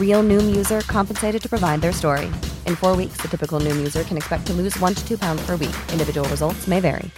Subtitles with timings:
[0.00, 2.28] Real Noom user compensated to provide their story.
[2.68, 5.42] In four weeks, the typical Noom user can expect to lose one to two pounds
[5.46, 5.76] per week.
[5.92, 7.10] Individual results may vary.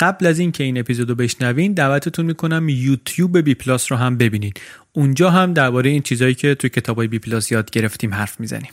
[0.00, 4.60] قبل از اینکه این اپیزودو بشنوین دعوتتون می‌کنم یوتیوب بی پلاس رو هم ببینید.
[4.92, 8.72] اونجا هم درباره این چیزایی که توی کتابای بی پلاس یاد گرفتیم حرف می‌زنیم.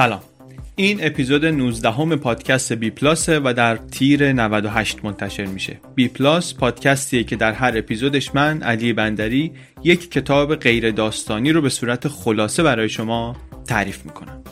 [0.00, 0.22] سلام.
[0.76, 5.80] این اپیزود 19 همه پادکست بی پلاسه و در تیر 98 منتشر میشه.
[5.94, 9.52] بی پلاس پادکستیه که در هر اپیزودش من علی بندری
[9.84, 13.36] یک کتاب غیر داستانی رو به صورت خلاصه برای شما
[13.68, 14.42] تعریف می‌کنم.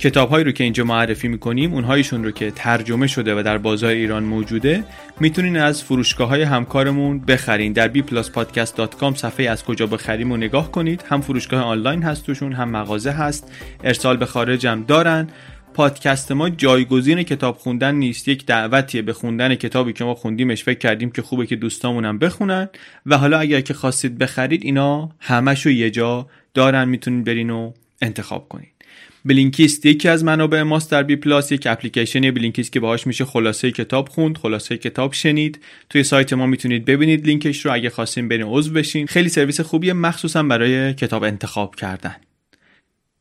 [0.00, 3.90] کتاب هایی رو که اینجا معرفی می‌کنیم اونهایشون رو که ترجمه شده و در بازار
[3.90, 4.84] ایران موجوده
[5.20, 7.72] می‌تونین از فروشگاه های همکارمون بخرین.
[7.72, 11.04] در bpluspodcast.com صفحه از کجا بخریم و نگاه کنید.
[11.08, 13.52] هم فروشگاه آنلاین هست توشون هم مغازه هست.
[13.84, 15.28] ارسال به خارج هم دارن.
[15.74, 18.28] پادکست ما جایگزین کتاب خوندن نیست.
[18.28, 20.64] یک دعوتیه به خوندن کتابی که ما خوندیمش.
[20.64, 22.68] فکر کردیم که خوبه که دوستامونم بخونن.
[23.06, 26.88] و حالا اگر که خواستید بخرید اینا همشو یه جا دارن.
[26.88, 27.72] می‌تونید برین و
[28.02, 28.79] انتخاب کنید.
[29.24, 33.70] بلینکیست یکی از منابع ماست در بی پلاس یک اپلیکیشن بلینکیست که باهاش میشه خلاصه
[33.70, 35.60] کتاب خوند خلاصه کتاب شنید.
[35.90, 39.06] توی سایت ما می‌تونید ببینید لینکش رو اگه خواستین برین عضو بشین.
[39.06, 42.16] خیلی سرویس خوبیه مخصوصا برای کتاب انتخاب کردن.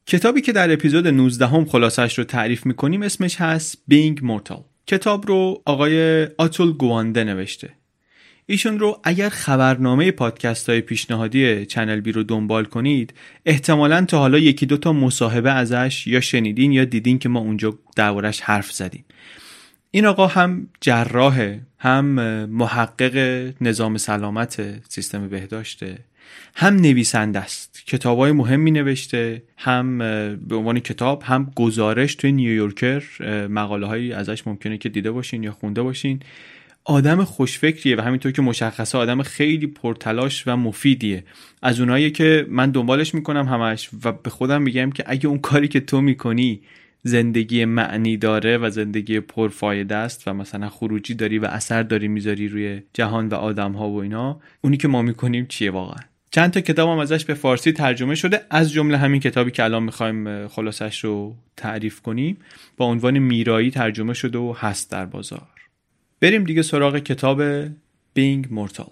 [0.05, 5.27] کتابی که در اپیزود 19 هم خلاصش رو تعریف می‌کنیم اسمش هست بینگ مورتال کتاب
[5.27, 7.78] رو آقای آتول گوانده نوشته.
[8.51, 13.13] ایشون رو اگر خبرنامه پادکست های پیشنهادی چنل بی رو دنبال کنید
[13.45, 17.79] احتمالا تا حالا یکی دو تا مصاحبه ازش یا شنیدین یا دیدین که ما اونجا
[17.95, 19.05] دربارش حرف زدیم.
[19.91, 22.05] این آقا هم جراحه هم
[22.45, 23.17] محقق
[23.61, 25.97] نظام سلامت سیستم بهداشته
[26.55, 29.97] هم نویسنده است کتاب های مهمی نوشته هم
[30.47, 33.03] به عنوان کتاب هم گزارش توی نیویورکر
[33.47, 36.19] مقاله هایی ازش ممکنه که دیده باشین یا خونده باشین.
[36.89, 41.23] آدم خوشفکریه و همینطور که مشخصه آدم خیلی پرتلاش و مفیدیه.
[41.61, 45.67] از اونایی که من دنبالش می‌کنم همش و به خودم میگم که اگه اون کاری
[45.67, 46.61] که تو می‌کنی
[47.03, 52.47] زندگی معنی داره و زندگی پرفایده است و مثلا خروجی داری و اثر داری می‌ذاری
[52.47, 56.61] روی جهان و آدم ها و اینا اونی که ما می‌کنیم چیه واقعا؟ چند تا
[56.61, 61.03] کتاب هم ازش به فارسی ترجمه شده از جمله همین کتابی که الان می‌خوایم خلاصش
[61.03, 62.38] رو تعریف کنیم.
[62.78, 65.59] با عنوان میرایی ترجمه شده و هست در بازار.
[66.22, 67.41] بریم دیگه سراغ کتاب
[68.13, 68.88] بینگ مورتال.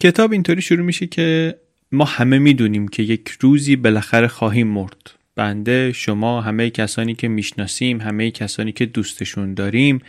[0.00, 1.56] کتاب اینطوری شروع میشه که
[1.92, 5.10] ما همه می‌دونیم که یک روزی بالاخره خواهیم مرد.
[5.34, 10.00] بنده شما همه کسانی که می‌شناسیم همه کسانی که دوستشون داریم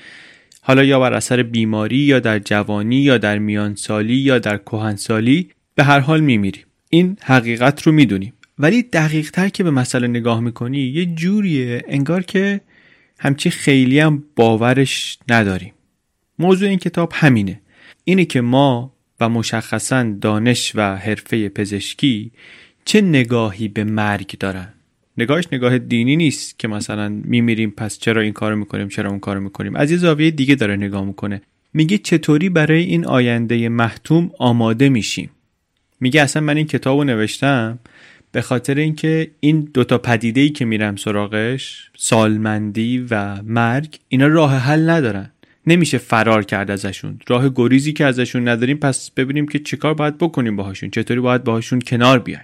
[0.68, 5.84] حالا یا بر اثر بیماری یا در جوانی یا در میانسالی یا در کهنسالی به
[5.84, 6.66] هر حال میمیریم.
[6.90, 8.34] این حقیقت رو می‌دونیم.
[8.60, 12.62] ولی دقیق تر که به مسئله نگاه می‌کنی یه جوریه انگار که
[13.20, 15.74] همچی خیلی هم باورش نداریم.
[16.40, 17.62] موضوع این کتاب همینه.
[18.04, 22.32] اینه که ما و مشخصا دانش و حرفه پزشکی
[22.86, 24.74] چه نگاهی به مرگ دارن؟
[25.18, 29.42] نگاهش نگاه دینی نیست که مثلا میمیریم پس چرا این کارو می‌کنیم چرا اون کارو
[29.42, 31.42] می‌کنیم؟ از یه زاویه دیگه داره نگاه می‌کنه.
[31.74, 35.30] میگه چطوری برای این آینده محتوم آماده میشیم؟
[36.00, 37.80] میگه اصلا من این کتابو نوشتم
[38.32, 44.58] به خاطر اینکه این دوتا پدیده ای که میرم سراغش سالمندی و مرگ اینا راه
[44.58, 45.32] حل ندارن.
[45.68, 47.20] نمیشه فرار کرد ازشون.
[47.28, 50.90] راه گریزی که ازشون نداریم پس ببینیم که چیکار باید بکنیم باهاشون.
[50.90, 52.44] چطوری باید باهاشون کنار بیایم.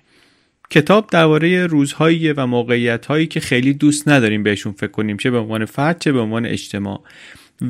[0.74, 5.66] کتاب درباره روزهایی و موقعیت که خیلی دوست نداریم بهشون فکر کنیم چه به عنوان
[5.66, 7.04] فرد چه به عنوان اجتماع.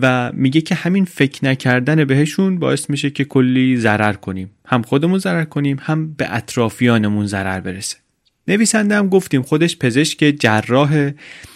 [0.02, 4.52] و میگه که همین فکر نکردن بهشون باعث میشه که کلی ضرر کنیم.
[4.66, 7.98] هم خودمون ضرر کنیم هم به اطرافیانمون ضرر برسه.
[8.48, 11.12] نویسنده هم گفتیم خودش پزشک جراح.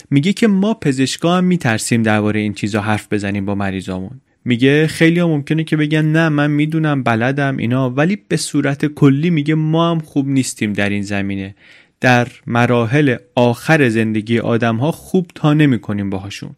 [0.09, 4.21] میگه که ما پزشکا هم میترسیم درباره این چیزا حرف بزنیم با مریضامون.
[4.47, 9.29] میگه خیلی ها ممکنه که بگن نه من می‌دونم بلدم اینا ولی به صورت کلی
[9.29, 11.55] میگه ما هم خوب نیستیم در این زمینه.
[12.01, 16.49] در مراحل آخر زندگی آدم ها خوب تا نمی کنیم باهاشون.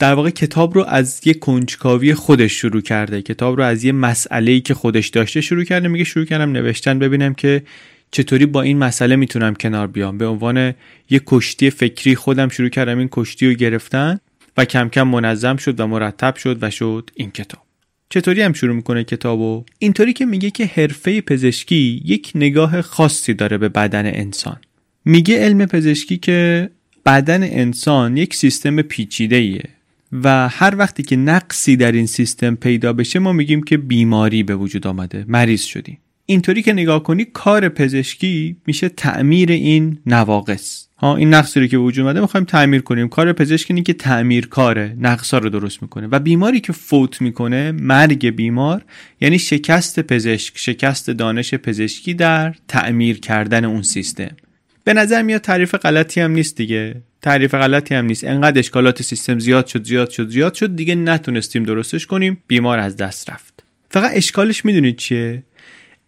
[0.00, 3.22] در واقع کتاب رو از یه کنجکاوی خودش شروع کرده.
[3.22, 5.88] کتاب رو از یه مسئله‌ای که خودش داشته شروع کرده.
[5.88, 7.62] میگه شروع کردم نوشتن ببینم که
[8.10, 10.18] چطوری با این مسئله می‌تونم کنار بیام.
[10.18, 10.74] به عنوان
[11.10, 14.20] یه کشتی فکری خودم شروع کردم این کشتی رو گرفتن.
[14.56, 17.62] و کم کم منظم شد و مرتب شد و شد این کتاب.
[18.08, 23.58] چطوری هم شروع می‌کنه کتابو؟ اینطوری که میگه که حرفه پزشکی یک نگاه خاصی داره
[23.58, 24.56] به بدن انسان.
[25.04, 26.70] میگه علم پزشکی که
[27.06, 29.68] بدن انسان یک سیستم پیچیده ایه
[30.12, 34.56] و هر وقتی که نقصی در این سیستم پیدا بشه ما میگیم که بیماری به
[34.56, 35.24] وجود آمده.
[35.28, 35.98] مریض شدیم.
[36.26, 40.86] اینطوری که نگاه کنی کار پزشکی میشه تعمیر این نواقص.
[40.98, 43.08] ها این نقصی رو که وجود اومده می‌خوایم تعمیر کنیم.
[43.08, 46.06] کار پزشکی اینه که تعمیر کاره نقصا رو درست می‌کنه.
[46.06, 48.82] و بیماری که فوت می‌کنه مرگ بیمار
[49.20, 54.36] یعنی شکست پزشک شکست دانش پزشکی در تعمیر کردن اون سیستم.
[54.84, 57.02] به نظر میاد تعریف غلطی هم نیست دیگه.
[57.22, 58.24] تعریف غلطی هم نیست.
[58.24, 62.42] انقدر اشکالات سیستم زیاد شد زیاد شد زیاد شد دیگه نتونستیم درستش کنیم.
[62.46, 63.62] بیمار از دست رفت.
[63.90, 65.42] فقط اشکالش می‌دونید چیه؟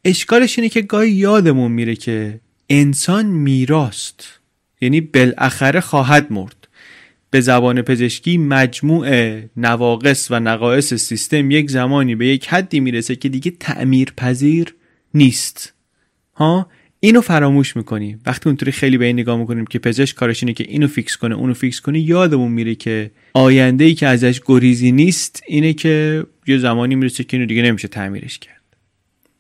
[0.05, 4.41] اشکالش اینه که گاهی یادمون میره که انسان میراست
[4.81, 6.69] یعنی بالاخره خواهد مرد.
[7.31, 9.09] به زبان پزشکی مجموع
[9.57, 14.75] نواقص و نقایص سیستم یک زمانی به یک حدی می‌رسه که دیگه تعمیر پذیر
[15.15, 15.75] نیست.
[16.35, 16.69] ها؟
[17.01, 20.65] اینو فراموش می‌کنیم وقتی اونطوری خیلی به این نگاه می‌کنیم که پزشک کارش اینه که
[20.69, 25.43] اینو fix کنه اونو fix کنه یادمون میره که آینده ای که ازش گریزی نیست
[25.47, 28.54] اینه که یه زمانی می‌رسه که اینو دیگه نمیشه تعمیرش کرد.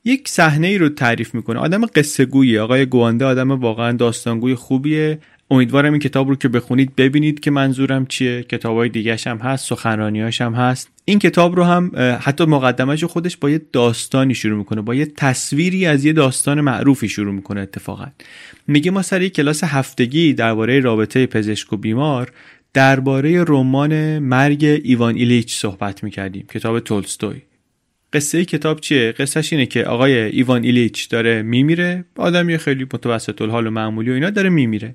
[0.04, 1.58] یک صحنه ای رو تعریف می‌کنه.
[1.58, 5.18] آدم قصه گویی آقای گوانده آدم واقعا داستانگوی خوبیه.
[5.50, 8.42] امیدوارم این کتاب رو که بخونید ببینید که منظورم چیه.
[8.42, 10.88] کتاب های دیگه هم هست سخنرانیاش هم هست.
[11.04, 14.80] این کتاب رو هم حتی مقدمش خودش با یه داستانی شروع می‌کنه.
[14.80, 18.06] با یه تصویری از یه داستان معروفی شروع می‌کنه اتفاقا.
[18.68, 22.32] میگه ما سر یه کلاس هفتگی درباره رابطه پزشک و بیمار
[22.72, 26.46] درباره رمان مرگ ایوان ایلیچ صحبت می‌کردیم.
[26.54, 27.40] کتاب تولستوی.
[28.14, 33.66] قصه کتاب چیه؟ قصهش اینه که آقای ایوان ایلیچ داره میمیره آدمی خیلی متوسط الحال
[33.66, 34.94] و معمولی و اینا داره میمیره.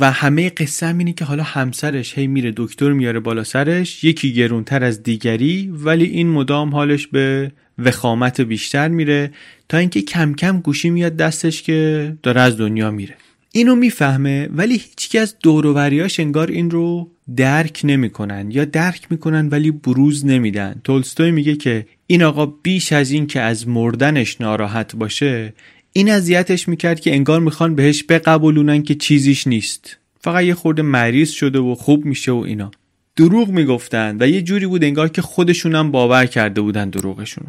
[0.00, 4.32] و همه قصه هم اینه که حالا همسرش هی میره دکتر میاره بالا سرش یکی
[4.32, 9.30] گرونتر از دیگری ولی این مدام حالش به وخامت بیشتر میره
[9.68, 13.14] تا اینکه کم کم گوشی میاد دستش که داره از دنیا میره.
[13.52, 19.70] اینو می‌فهمه ولی هیچکی از دوروبریاش انگار این رو درک نمی‌کنن یا درک می‌کنن ولی
[19.70, 20.80] بروز نمیدن.
[20.84, 25.52] تولستوی میگه که این آقا بیش از این که از مردنش ناراحت باشه
[25.92, 29.98] این اذیتش می‌کرد که انگار می‌خوان بهش بقبولونن که چیزیش نیست.
[30.20, 32.70] فقط یه خورده مریض شده و خوب میشه و اینا.
[33.16, 37.48] دروغ می‌گفتن و یه جوری بود انگار که خودشونم باور کرده بودن دروغشونو.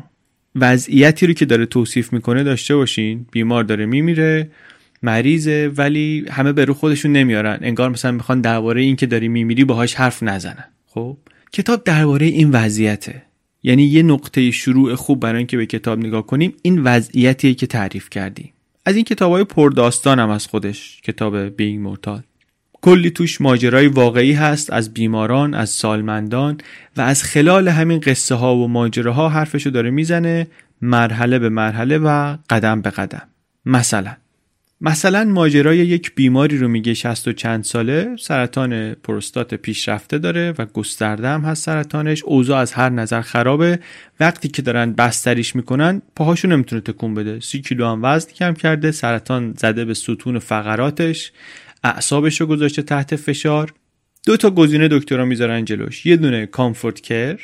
[0.56, 4.50] وضعیتی رو که داره توصیف می‌کنه داشته باشین بیمار داره میمیره
[5.04, 7.60] مریضه ولی همه به رو خودشون نمیارن.
[7.62, 10.66] انگار مثلا می‌خوان درباره این که داری میمیری باهاش حرف نزنن.
[10.88, 11.18] خب؟
[11.54, 13.22] کتاب درباره این وضعیته.
[13.64, 18.10] یعنی یه نقطه شروع خوب برای اینکه به کتاب نگاه کنیم این وضعیتیه که تعریف
[18.10, 18.54] کردیم.
[18.86, 22.22] از این کتاب های پرداستان هم از خودش کتاب بینگ مورتال
[22.82, 26.58] کلی توش ماجرای واقعی هست از بیماران از سالمندان
[26.98, 30.48] و از خلال همین قصه ها و ماجراها حرفشو داره می‌زنه
[30.82, 33.28] مرحله به مرحله و قدم به قدم.
[33.66, 34.16] مثلا
[34.86, 40.66] مثلا ماجرای یک بیماری رو میگه شست و چند ساله سرطان پروستات پیشرفته داره و
[40.66, 42.24] گسترده هم هست سرطانش.
[42.24, 43.80] اوضاع از هر نظر خرابه.
[44.20, 47.40] وقتی که دارن بستریش می‌کنن پاهاشو نمی‌تونه تکون بده.
[47.40, 51.32] سی کیلو هم وزن کم کرده سرطان زده به ستون فقراتش.
[51.84, 53.74] اعصابش رو گذاشته تحت فشار.
[54.26, 56.06] دو تا گزینه دکترا می‌ذارن جلوش.
[56.06, 57.40] یه دونه کامفورت کر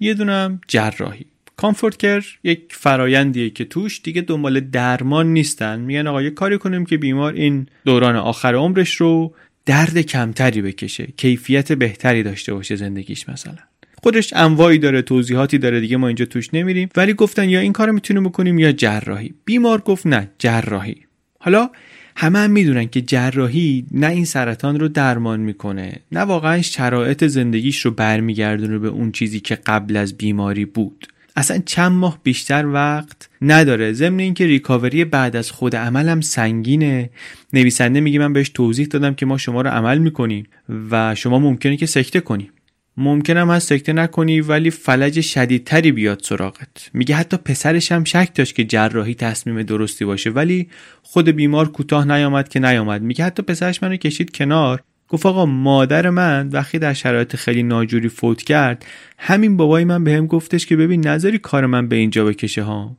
[0.00, 1.26] یه دونه هم جراحی.
[1.60, 5.80] کامفورت کر یک فرایندیه که توش دیگه دنبال درمان نیستن.
[5.80, 9.34] میگن آقا یه کاری کنیم که بیمار این دوران آخر عمرش رو
[9.66, 13.56] درد کمتری بکشه کیفیت بهتری داشته باشه زندگیش مثلا.
[14.02, 16.88] خودش انواعی داره توضیحاتی داره دیگه ما اینجا توش نمیریم.
[16.96, 19.34] ولی گفتن یا این کارو می‌تونیم بکنیم یا جراحی.
[19.44, 20.96] بیمار گفت نه جراحی.
[21.38, 21.70] حالا
[22.16, 27.80] همه هم می‌دونن که جراحی نه این سرطان رو درمان می‌کنه نه واقعا شرایط زندگیش
[27.80, 31.06] رو برمیگردونه به اون چیزی که قبل از بیماری بود.
[31.36, 33.92] اصلا چند ماه بیشتر وقت نداره.
[33.92, 37.10] ضمن اینکه ریکاوری بعد از خود عملم سنگینه.
[37.52, 40.46] نویسنده میگه من بهش توضیح دادم که ما شما رو عمل می‌کنیم
[40.90, 42.50] و شما ممکنه که سکته کنی.
[42.96, 46.90] ممکنم از سکته نکنی ولی فلج شدیدتری بیاد سراغت.
[46.94, 50.68] میگه حتی پسرش هم شک داشت که جراحی تصمیم درستی باشه ولی
[51.02, 53.02] خود بیمار کوتاه نیامد که نیامد.
[53.02, 54.82] میگه حتی پسرش منو کشید کنار.
[55.10, 58.86] گفت آقا مادر من وقتی در شرایط خیلی ناجوری فوت کرد
[59.18, 62.96] همین بابای من بهم گفتش که ببین نظری کار من به اینجا بکشه ها.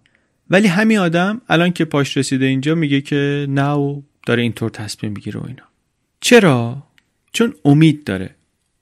[0.50, 5.12] ولی همین آدم الان که پاش رسیده اینجا میگه که نه و داره اینطور تصمیم
[5.12, 5.63] می‌گیره و اینا.
[6.22, 6.84] چرا؟
[7.34, 8.36] چون امید داره.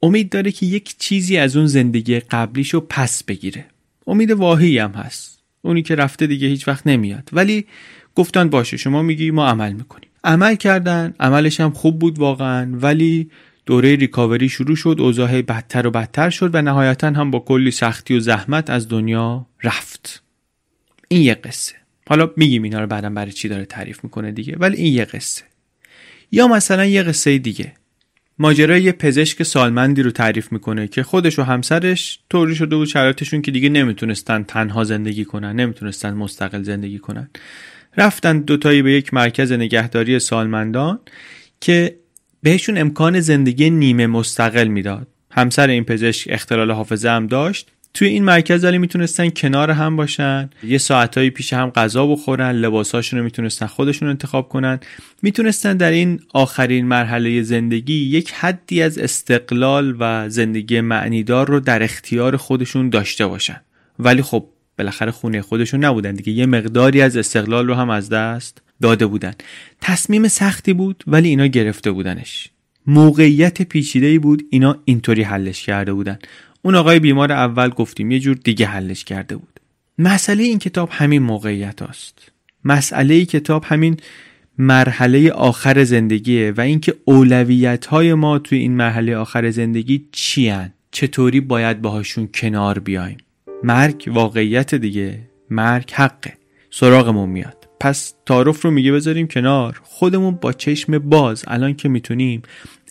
[0.03, 3.65] امید داره که یک چیزی از اون زندگی قبلیشو پس بگیره.
[4.07, 5.39] امید واهی هم هست.
[5.61, 7.29] اونی که رفته دیگه هیچ وقت نمیاد.
[7.33, 7.65] ولی
[8.15, 10.08] گفتن باشه شما میگی ما عمل می‌کنیم.
[10.23, 13.29] عمل کردن عملش هم خوب بود واقعا ولی
[13.65, 18.17] دوره ریکاوری شروع شد اوضاع بدتر و بدتر شد و نهایتا هم با کلی سختی
[18.17, 20.23] و زحمت از دنیا رفت.
[21.07, 21.75] این یه قصه.
[22.09, 25.43] حالا میگیم اینا رو بعدا برای چی داره تعریف می‌کنه دیگه ولی این یه قصه.
[26.31, 27.73] یا مثلا یه قصه دیگه.
[28.39, 33.41] ماجرای یه پزشک سالمندی رو تعریف می‌کنه که خودش و همسرش طوری شده بود شرایطشون
[33.41, 37.29] که دیگه نمی‌تونستن تنها زندگی کنن نمی‌تونستن مستقل زندگی کنن.
[37.97, 40.99] رفتن دوتایی به یک مرکز نگهداری سالمندان
[41.61, 41.95] که
[42.43, 45.07] بهشون امکان زندگی نیمه مستقل می‌داد.
[45.31, 47.71] همسر این پزشک اختلال حافظه هم داشت.
[47.93, 50.49] توی این مرکز ولی می‌تونستن کنار هم باشن.
[50.63, 54.79] یه ساعتهایی پیش هم غذا بخورن لباساشون رو می‌تونستن خودشون انتخاب کنن.
[55.21, 61.83] می‌تونستن در این آخرین مرحله زندگی یک حدی از استقلال و زندگی معنیدار رو در
[61.83, 63.61] اختیار خودشون داشته باشن.
[63.99, 64.45] ولی خب
[64.79, 66.33] بالاخره خونه خودشون نبودن دیگه.
[66.33, 69.33] یه مقداری از استقلال رو هم از دست داده بودن.
[69.81, 72.49] تصمیم سختی بود ولی اینا گرفته بودنش.
[72.87, 76.19] موقعیت پیچیده‌ای بود اینا اینطوری حلش کرده بودن.
[76.61, 79.59] اون آقای بیمار اول گفتیم یه جور دیگه حلش کرده بود.
[79.97, 82.31] مسئله این کتاب همین موقعیت است.
[82.65, 83.97] مسئله ای کتاب همین
[84.57, 90.73] مرحله آخر زندگیه و اینکه اولویت های ما توی این مرحله آخر زندگی چی هن؟
[90.91, 93.17] چطوری باید باهاشون کنار بیایم؟
[93.63, 95.19] مرگ واقعیت دیگه.
[95.49, 96.33] مرگ حقه.
[96.69, 97.67] سراغمون میاد.
[97.79, 99.81] پس تعارف رو میگه بذاریم کنار.
[99.83, 102.41] خودمون با چشم باز الان که می‌تونیم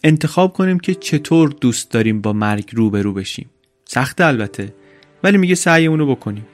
[0.05, 3.51] انتخاب کنیم که چطور دوست داریم با مرگ روبرو بشیم.
[3.85, 4.75] سخته البته.
[5.23, 6.47] ولی میگه سعیمون رو بکنیم.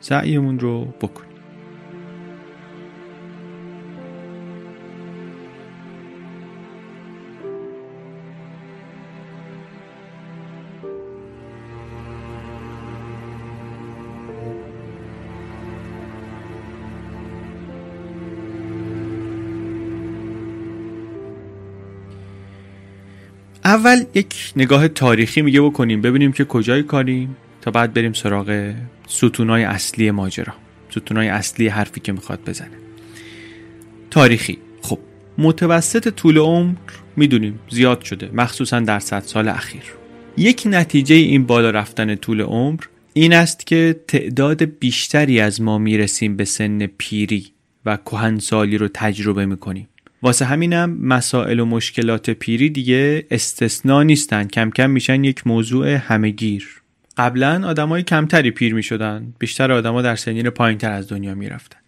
[0.00, 1.31] سعیمون رو بکنیم.
[23.72, 28.74] اول یک نگاه تاریخی میگه بکنیم ببینیم که کجای کاریم تا بعد بریم سراغ
[29.08, 30.54] ستونای اصلی ماجرا
[30.90, 32.76] ستونای اصلی حرفی که می‌خواد بزنه.
[34.10, 34.58] تاریخی.
[34.82, 34.98] خب
[35.38, 36.76] متوسط طول عمر
[37.16, 39.82] می‌دونیم زیاد شده مخصوصا در صد سال اخیر.
[40.36, 42.80] یک نتیجه این بالا رفتن طول عمر
[43.12, 47.46] این است که تعداد بیشتری از ما می‌رسیم به سن پیری
[47.86, 49.88] و کهنسالی رو تجربه می‌کنیم.
[50.22, 54.48] واسه همینم مسائل و مشکلات پیری دیگه استثنا نیستن.
[54.48, 56.82] کم کم میشن یک موضوع همهگیر
[57.16, 59.34] قبلا آدمای کمتری پیر می‌شدن.
[59.38, 61.78] بیشتر آدما در سنین پایینتر از دنیا می‌رفتن.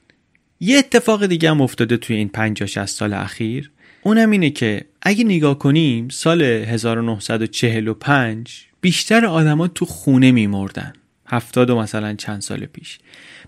[0.61, 3.71] یه اتفاق دیگه هم افتاده توی این 50 60 سال اخیر.
[4.03, 10.93] اونم اینه که اگه نگاه کنیم سال 1945 بیشتر آدما تو خونه میمردن.
[11.27, 12.99] هفتاد و مثلا چند سال پیش.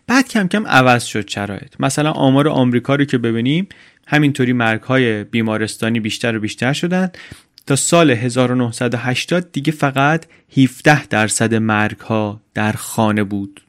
[0.06, 1.74] بعد کم کم عوض شد شرایط.
[1.80, 3.68] مثلا آمار آمریکا رو که ببینیم
[4.06, 7.10] همینطوری مرگ های بیمارستانی بیشتر و بیشتر شدن
[7.66, 10.26] تا سال 1980 دیگه فقط
[10.58, 13.60] 17 درصد مرگ ها در خانه بود.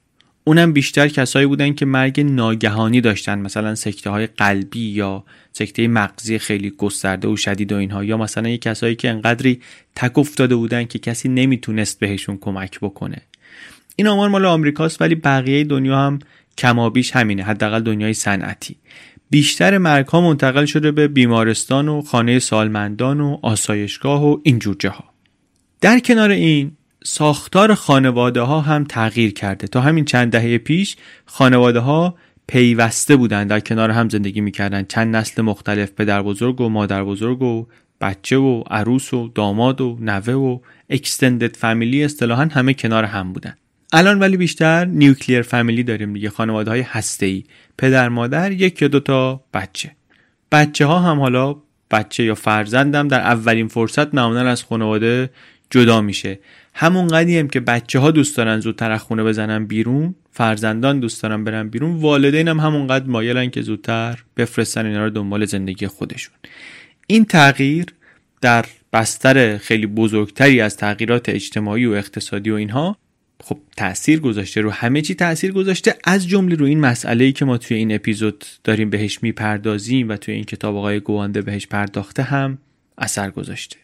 [0.43, 6.39] اونم بیشتر کسایی بودن که مرگ ناگهانی داشتن مثلا سکته های قلبی یا سکته مغزی
[6.39, 9.61] خیلی گسترده و شدید و اینها یا مثلا یه کسایی که انقدری
[9.95, 13.21] تک افتاده بودن که کسی نمی‌تونست بهشون کمک بکنه.
[13.95, 16.19] این آمار مال آمریکاست ولی بقیه دنیا هم
[16.57, 18.75] کمابیش همینه حداقل دنیای صنعتی.
[19.29, 25.03] بیشتر مرگ ها منتقل شده به بیمارستان و خانه سالمندان و آسایشگاه و اینجور جاها.
[25.81, 26.71] در کنار این
[27.03, 29.67] ساختار خانواده ها هم تغییر کرده.
[29.67, 32.15] تا همین چند دهه پیش خانواده ها
[32.47, 34.83] پیوسته بودند در کنار هم زندگی می‌کردن.
[34.83, 37.67] چند نسل مختلف پدر بزرگ و مادر بزرگ و
[38.01, 43.55] بچه و عروس و داماد و نوه و اکستندد فامیلی اصطلاحا همه کنار هم بودن.
[43.93, 47.43] الان ولی بیشتر نیوکلیر فامیلی داریم دیگه خانواده های هسته ای
[47.77, 49.91] پدر مادر یک یا دو تا بچه.
[50.51, 51.55] بچه ها هم حالا
[51.91, 55.29] بچه یا فرزندم در اولین فرصت معمولا از خانواده
[55.69, 56.39] جدا میشه.
[56.73, 61.23] همون قدی هم که بچه ها دوست دارن زودتر از خونه بزنن بیرون فرزندان دوست
[61.23, 66.35] دارن برن بیرون والدین هم همونقدر مایلن که زودتر بفرستن اینا رو دنبال زندگی خودشون.
[67.07, 67.85] این تغییر
[68.41, 72.97] در بستر خیلی بزرگتری از تغییرات اجتماعی و اقتصادی و اینها
[73.43, 75.95] خب تاثیر گذاشته رو همه چی تاثیر گذاشته.
[76.03, 80.15] از جمله رو این مسئله ای که ما توی این اپیزود داریم بهش می‌پردازیم و
[80.17, 82.57] توی این کتاب آقای گوانده بهش پرداخته هم
[82.97, 83.77] اثر گذاشته.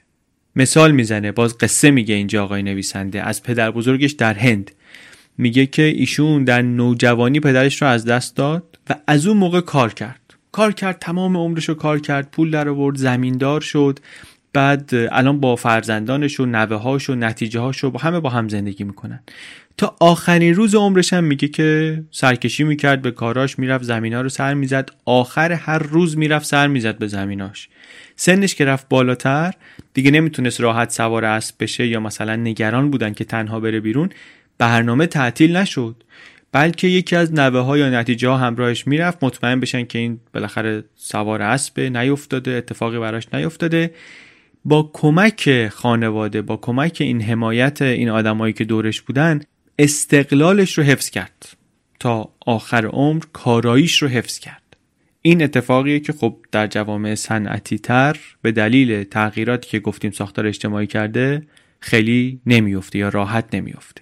[0.55, 3.21] مثال می‌زنه باز قصه میگه اینجا آقای نویسنده.
[3.21, 4.71] از پدر بزرگش در هند.
[5.37, 9.93] میگه که ایشون در نوجوانی پدرش رو از دست داد و از اون موقع کار
[9.93, 10.19] کرد.
[10.51, 13.99] کار کرد تمام عمرش رو کار کرد پول در آورد زمیندار شد.
[14.53, 18.49] بعد الان با فرزندانش و نوه هاش و نتیجه هاش و با همه با هم
[18.49, 19.19] زندگی می‌کنن.
[19.77, 24.29] تا آخرین روز عمرش هم میگه که سرکشی می‌کرد به کاراش می‌رفت زمین ها رو
[24.29, 24.89] سر می‌زد.
[25.05, 27.69] آخر هر روز می‌رفت سر می‌زد به زمیناش.
[28.15, 29.53] سنش که رفت بالاتر
[29.93, 34.09] دیگه نمی‌تونست راحت سوار اسب بشه یا مثلا نگران بودن که تنها بره بیرون
[34.57, 36.03] برنامه تعطیل نشد.
[36.51, 40.83] بلکه یکی از نوه ها یا نتیجه ها همراهش می‌رفت مطمئن بشن که این بالاخره
[40.95, 43.91] سوار اسب نیفتاده اتفاقی براش نیفتاده.
[44.65, 49.41] با کمک خانواده با کمک این حمایت این آدمایی که دورش بودن
[49.79, 51.57] استقلالش رو حفظ کرد.
[51.99, 54.77] تا آخر عمر کاراییش رو حفظ کرد.
[55.21, 60.87] این اتفاقیه که خب در جوامع صنعتی تر به دلیل تغییراتی که گفتیم ساختار اجتماعی
[60.87, 61.47] کرده
[61.79, 64.01] خیلی نمیفته یا راحت نمیفته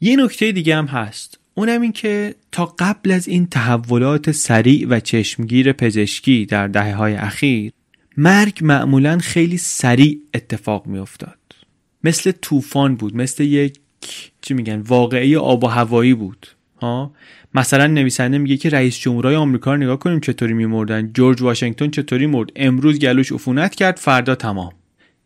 [0.00, 1.40] یه نکته دیگه هم هست.
[1.54, 7.14] اونم این که تا قبل از این تحولات سریع و چشمگیر پزشکی در دهه های
[7.14, 7.72] اخیر
[8.16, 11.38] مرگ معمولا خیلی سریع اتفاق میافتاد.
[12.04, 13.78] مثل طوفان بود مثل یک
[14.42, 16.46] چی میگن واقعی آب و هوایی بود.
[16.82, 17.12] ها؟
[17.54, 21.12] مثلا نویسنده میگه که رئیس جمهورهای آمریکا رو نگاه کنیم چطوری میمردن.
[21.12, 24.72] جورج واشنگتن چطوری مرد؟ امروز گلوش عفونت کرد فردا تمام.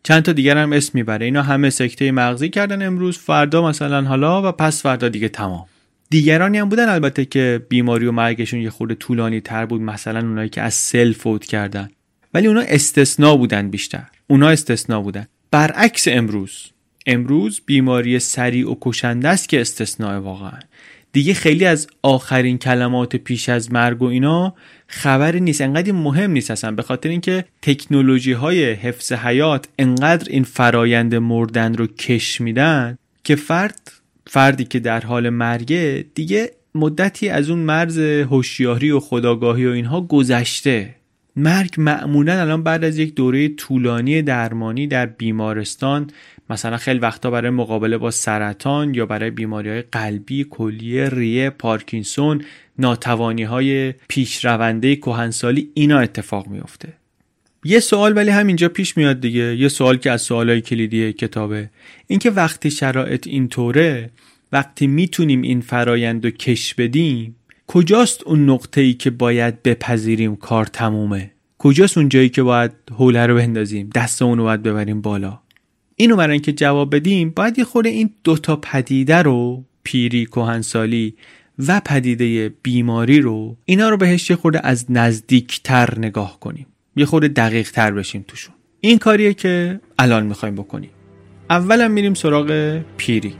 [0.03, 1.25] چند تا دیگر هم اسم می‌بره.
[1.25, 3.17] اینا همه سکته مغزی کردن امروز.
[3.17, 5.65] فردا مثلا حالا و پس فردا دیگه تمام.
[6.09, 9.81] دیگرانی هم بودن البته که بیماری و مرگشون یه خورده طولانی تر بود.
[9.81, 11.89] مثلا اونایی که از سل فوت کردن.
[12.33, 14.03] ولی اونا استثنا بودن بیشتر.
[14.27, 15.27] اونا استثنا بودن.
[15.51, 16.65] برعکس امروز.
[17.05, 20.59] امروز بیماری سریع و کشنده است که استثناء واقعا.
[21.11, 24.55] دیگه خیلی از آخرین کلمات پیش از مرگ و اینا
[24.87, 25.61] خبری نیست.
[25.61, 26.71] انقدر مهم نیست اصلا.
[26.71, 33.35] به خاطر اینکه تکنولوژی های حفظ حیات انقدر این فرایند مردن رو کش میدن که
[33.35, 33.91] فرد
[34.27, 40.01] فردی که در حال مرگه دیگه مدتی از اون مرز هوشیاری و خداگاهی و اینها
[40.01, 40.95] گذشته.
[41.39, 46.09] مرگ معمولا الان بعد از یک دوره طولانی درمانی در بیمارستان
[46.49, 52.41] مثلا خیلی وقتا برای مقابله با سرطان یا برای بیماری های قلبی کلیه ریه پارکینسون
[52.79, 56.93] ناتوانی های پیشرونده کهنسالی اینا اتفاق میفته
[57.63, 61.69] یه سوال ولی همینجا پیش میاد دیگه یه سوال که از سوالای کلیدی کتابه.
[62.07, 64.09] اینکه وقتی شرایط اینطوره
[64.51, 67.35] وقتی می‌تونیم این فرایند رو کش بدیم
[67.71, 73.25] کجاست اون نقطه ای که باید بپذیریم کار تمومه؟ کجاست اون جایی که باید حوله
[73.25, 75.39] رو بندازیم دستمون رو باید ببریم بالا؟
[75.95, 81.15] اینو برای اینکه جواب بدیم باید یه خورده این دوتا پدیده رو پیری کهنسالی
[81.67, 86.65] و پدیده بیماری رو اینا رو بهش یه خورده از نزدیکتر نگاه کنیم.
[86.95, 88.55] یه خورده دقیق تر بشیم توشون.
[88.81, 90.89] این کاریه که الان می‌خوایم بکنیم.
[91.49, 93.33] اولا میریم سراغ پیری.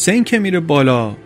[0.00, 1.16] سن که میره بالا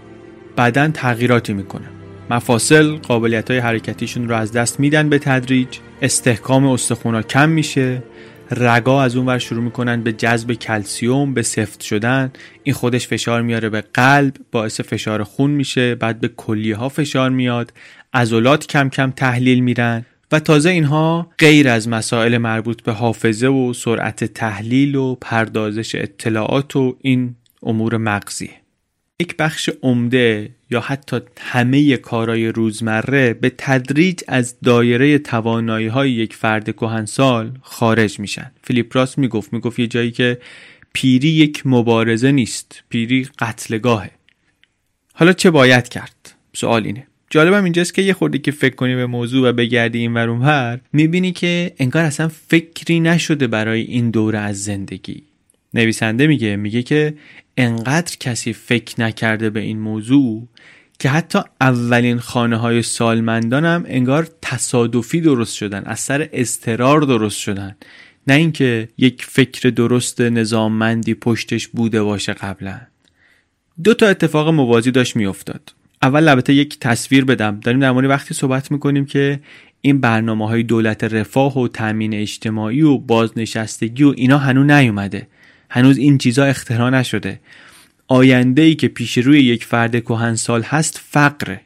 [0.56, 1.87] بعدا تغییراتی می‌کنه.
[2.30, 5.68] مفاصل قابلیت های حرکتیشون رو از دست میدن به تدریج
[6.02, 8.02] استحکام استخونا کم میشه
[8.50, 12.32] رگا از اون ور شروع می‌کنن به جذب کلسیوم به سفت شدن.
[12.62, 17.30] این خودش فشار میاره به قلب باعث فشار خون میشه بعد به کلیه ها فشار
[17.30, 17.72] میاد.
[18.14, 23.72] عضلات کم کم تحلیل میرن و تازه اینها غیر از مسائل مربوط به حافظه و
[23.72, 28.63] سرعت تحلیل و پردازش اطلاعات و این امور مغزی.
[29.20, 36.35] یک بخش عمده یا حتی همه کارهای روزمره به تدریج از دایره توانایی های یک
[36.35, 38.50] فرد کهنسال خارج میشن.
[38.62, 40.38] فیلیپ راست می‌گفت می‌گفت یه جایی که
[40.92, 44.11] پیری یک مبارزه نیست پیری قتلگاهه.
[45.12, 47.07] حالا چه باید کرد؟ سوال اینه.
[47.31, 50.81] جالبم اینجاست که یه خورده که فکر کنی به موضوع و بگردی این ور اونور
[50.92, 55.22] می‌بینی که انگار اصلا فکری نشده برای این دوره از زندگی.
[55.74, 57.14] نویسنده میگه میگه که
[57.57, 60.49] انقدر کسی فکر نکرده به این موضوع
[60.99, 67.38] که حتی اولین خانه های سالمندان هم انگار تصادفی درست شدن از سر استرار درست
[67.38, 67.77] شدن.
[68.27, 72.81] نه اینکه یک فکر درست نظاممندی پشتش بوده باشه قبلا.
[73.85, 75.75] دو تا اتفاق موازی داشت میافتاد.
[76.03, 77.61] اول البته یک تصویر بدم.
[77.61, 79.40] داریم در مورد وقتی صحبت می‌کنیم که
[79.81, 85.29] این برنامه های دولت رفاه و تامین اجتماعی و بازنشستگی و اینا هنوز نیومده.
[85.70, 87.40] هنوز این چیزا اختراع نشده.
[88.09, 91.57] آینده ای که پیش روی یک فرد کهنسال هست فقر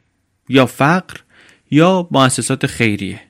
[0.49, 1.21] یا فقر
[1.71, 3.21] یا مؤسسات خیریه.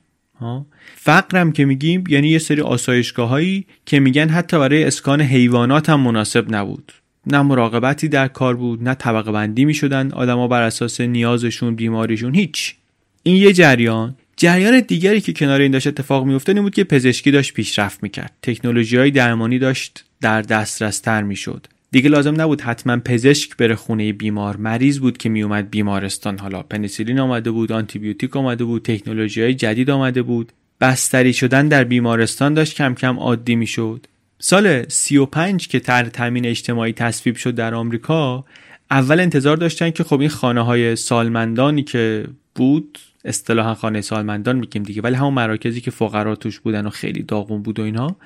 [0.96, 6.00] فقرم که میگیم یعنی یه سری آسایشگاه هایی که میگن حتی برای اسکان حیوانات هم
[6.00, 6.92] مناسب نبود.
[7.26, 12.74] نه مراقبتی در کار بود نه طبقه بندی می‌شدن آدما بر اساس نیازشون بیماریشون هیچ.
[13.22, 14.16] این یه جریان.
[14.36, 18.32] جریان دیگری که کنار این داشت اتفاق میافتاد این بود که پزشکی داشت پیشرفت می‌کرد.
[18.42, 20.04] تکنولوژی های درمانی داشت.
[20.20, 21.66] در دسترس تر می‌شد.
[21.90, 24.56] دیگه لازم نبود حتما پزشک بره خونه بیمار.
[24.56, 26.38] مریض بود که میومد بیمارستان.
[26.38, 30.52] حالا پنیسیلین آمده بود آنتیبیوتیک آمده بود تکنولوژی های جدید آمده بود.
[30.80, 34.06] بستری شدن در بیمارستان داشت کم کم عادی می‌شد.
[34.38, 38.44] سال 35 که طرح تامین اجتماعی تصویب شد در آمریکا
[38.90, 44.82] اول انتظار داشتن که خب این خانه های سالمندانی که بود اصطلاحا خانه سالمندان میگیم
[44.82, 48.16] دیگه ولی همون مراکزی که فقرا توش بودن و خیلی داغون بود و اینها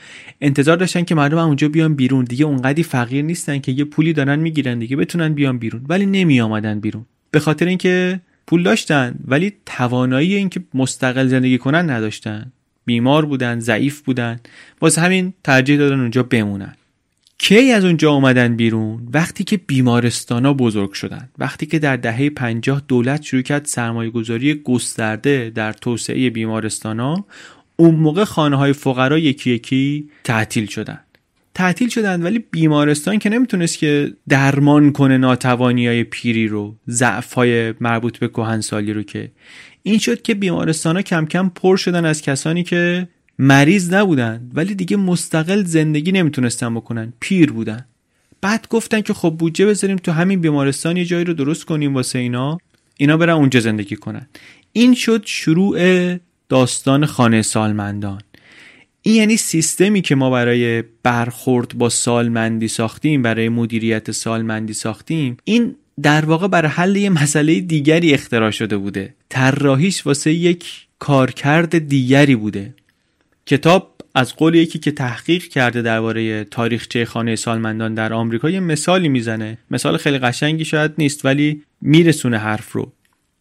[0.40, 4.38] انتظار داشتن که مردم اونجا بیان بیرون دیگه اونقدی فقیر نیستن که یه پولی دارن
[4.38, 7.06] می‌گیرن دیگه بتونن بیان بیرون ولی نمی آمدن بیرون.
[7.30, 12.52] به خاطر اینکه پول داشتن ولی توانایی اینکه مستقل زندگی کنن نداشتن.
[12.84, 14.40] بیمار بودن ضعیف بودن.
[14.80, 16.74] واسه همین ترجیح دادن اونجا بمونن.
[17.42, 21.28] کی از اونجا آمدن بیرون؟ وقتی که بیمارستانا بزرگ شدن.
[21.38, 27.24] وقتی که در دهه 50 دولت شروع کرد سرمایه گذاری گسترده در توسعه بیمارستانا
[27.76, 31.00] اون موقع خانه های فقرا یکی یکی تعطیل شدن.
[31.54, 37.74] تعطیل شدن ولی بیمارستان که نمی‌تونست که درمان کنه ناتوانی های پیری رو ضعف های
[37.80, 39.30] مربوط به کهنسالی رو که.
[39.82, 44.74] این شد که بیمارستان ها کم کم پر شدن از کسانی که مریض نبودن ولی
[44.74, 47.12] دیگه مستقل زندگی نمی‌تونستن بکنن.
[47.20, 47.84] پیر بودن.
[48.40, 52.18] بعد گفتن که خب بودجه بذاریم تو همین بیمارستان یه جایی رو درست کنیم واسه
[52.18, 52.58] اینا.
[52.96, 54.28] اینا برن اونجا زندگی کنن.
[54.72, 55.78] این شد شروع
[56.48, 58.20] داستان خانه سالمندان.
[59.02, 65.74] این یعنی سیستمی که ما برای برخورد با سالمندی ساختیم برای مدیریت سالمندی ساختیم این
[66.02, 69.14] در واقع برای حل یه مسئله دیگری اختراع شده بوده.
[69.28, 72.74] طراحیش واسه یک کارکرد دیگری بوده.
[73.46, 79.08] کتاب از قول یکی که تحقیق کرده درباره تاریخچه خانه سالمندان در آمریکا یه مثالی
[79.08, 79.58] می‌زنه.
[79.70, 82.92] مثال خیلی قشنگی شاید نیست ولی میرسونه حرف رو.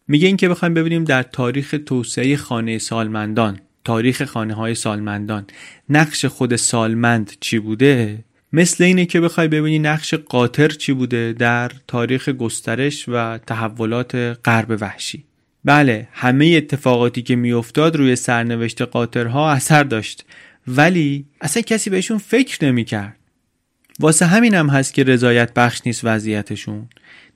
[0.08, 5.46] میگه اینکه بخوایم ببینیم در تاریخ توسعه خانه سالمندان تاریخ خانه های سالمندان
[5.88, 11.72] نقش خود سالمند چی بوده؟ مثل اینه که بخوای ببینی نقش قاطر چی بوده در
[11.88, 15.24] تاریخ گسترش و تحولات غرب وحشی.
[15.64, 20.24] بله همه اتفاقاتی که میافتاد روی سرنوشت قاطرها اثر داشت.
[20.66, 23.16] ولی اصلا کسی بهشون فکر نمی‌کرد.
[24.00, 26.88] واسه همین هم هست که رضایت بخش نیست وضعیتشون.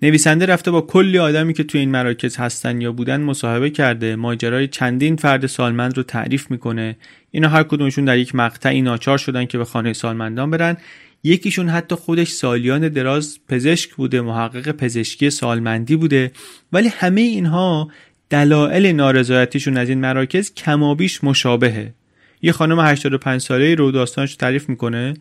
[0.02, 4.68] نویسنده رفته با کلی آدمی که توی این مراکز هستن یا بودن مصاحبه کرده ماجرای
[4.68, 6.96] چندین فرد سالمند رو تعریف می‌کنه.
[7.30, 10.76] اینا هر کدومشون در یک مقطعی ناچار شدن که به خانه سالمندان برن.
[11.24, 16.32] یکیشون حتی خودش سالیان دراز پزشک بوده محقق پزشکی سالمندی بوده.
[16.72, 17.90] ولی همه اینها
[18.30, 21.94] دلایل نارضایتیشون از این مراکز کمابیش مشابهه.
[22.42, 25.14] یه خانم 85 ساله رو داستانش تعریف می‌کنه.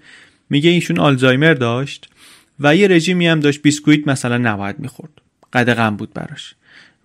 [0.49, 2.09] میگه ایشون آلزایمر داشت
[2.59, 5.21] و یه رژیمی هم داشت بیسکویت مثلا نباید می‌خورد.
[5.53, 6.55] قدغن بود براش.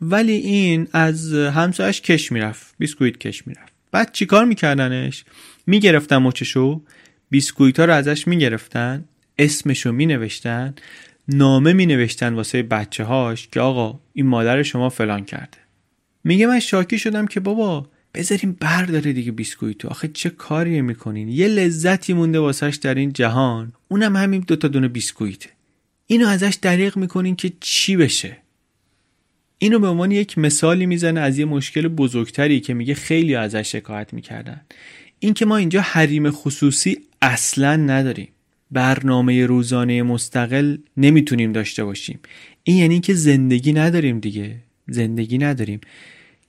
[0.02, 3.72] ولی این از همسایش کش می‌رفت بیسکویت کش می‌رفت.
[3.92, 5.24] بعد چیکار میکردنش؟
[5.66, 6.82] می‌گرفتن مچشو
[7.30, 9.04] بیسکویت ها رو ازش می‌گرفتن
[9.38, 10.74] اسمشو مینوشتن
[11.28, 15.58] نامه مینوشتن واسه بچه هاش که آقا این مادر شما فلان کرده.
[16.24, 19.88] میگه من شاکی شدم که بابا بذاریم برداره دیگه بیسکویتو.
[19.88, 23.72] آخه چه کاری می‌کنین؟ یه لذتی مونده واسهش در این جهان.
[23.88, 25.50] اونم همین دوتا دونه بیسکویته.
[26.06, 28.36] اینو ازش دریغ می‌کنین که چی بشه؟
[29.58, 34.12] اینو به عنوان یک مثالی می‌زنه از یه مشکل بزرگتری که میگه خیلی ازش شکایت
[34.12, 34.60] می‌کردن.
[35.18, 38.28] اینکه ما اینجا حریم خصوصی اصلا نداریم.
[38.70, 42.18] برنامه روزانه مستقل نمی‌تونیم داشته باشیم.
[42.62, 44.56] این یعنی که زندگی نداریم دیگه.
[44.92, 45.80] زندگی نداریم.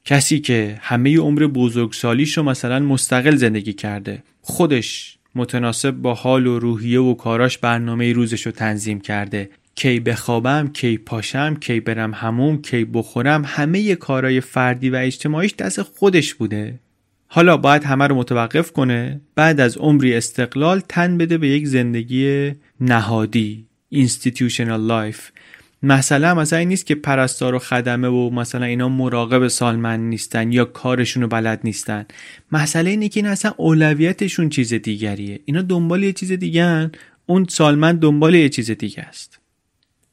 [0.05, 6.59] کسی که همه عمر بزرگسالیش رو مثلا مستقل زندگی کرده خودش متناسب با حال و
[6.59, 9.49] روحیه و کاراش برنامه روزش رو تنظیم کرده.
[9.75, 15.81] کی بخوابم کی پاشم کی برم هموم کی بخورم همه کارهای فردی و اجتماعیش دست
[15.81, 16.79] خودش بوده.
[17.27, 19.21] حالا باید همه رو متوقف کنه.
[19.35, 25.40] بعد از عمری استقلال تن بده به یک زندگی نهادی institutional life.
[25.83, 30.65] مثلا مثلا این نیست که پرستار و خدمه و مثلا اینا مراقب سالمند نیستن یا
[30.65, 32.05] کارشون رو بلد نیستن.
[32.51, 35.39] مسئله اینه که این اصلا اولویتشون چیز دیگریه.
[35.45, 36.91] اینا دنبال یه چیز دیگه
[37.25, 39.39] اون سالمند دنبال یه چیز دیگه است.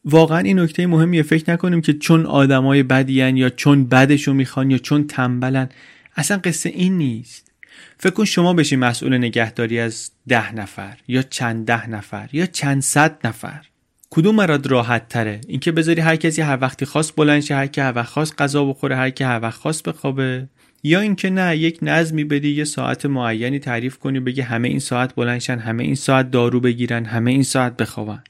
[0.05, 1.23] واقعا این نکته مهمیه.
[1.23, 5.69] فکر نکنیم که چون آدمای بدیان یا چون بدشو می‌خوان یا چون تنبلن.
[6.17, 7.53] اصلا قصه این نیست.
[7.99, 12.83] فکر کن شما بشی مسئول نگهداری از ده نفر یا چند ده نفر یا چند
[12.83, 13.68] صد نفر.
[14.11, 17.81] کدوم مراد راحت تره؟ اینکه بذاری هر کسی هر وقتی خواست بلند شه هر کی
[17.81, 20.49] هر وقت خواست غذا بخوره هر کی هر وقت خواست بخوابه.
[20.83, 25.15] یا اینکه نه یک نظمی بدی یه ساعت معینی تعریف کنی بگی همه این ساعت
[25.15, 28.23] بلندشن همه این ساعت دارو بگیرن همه این ساعت بخوابن.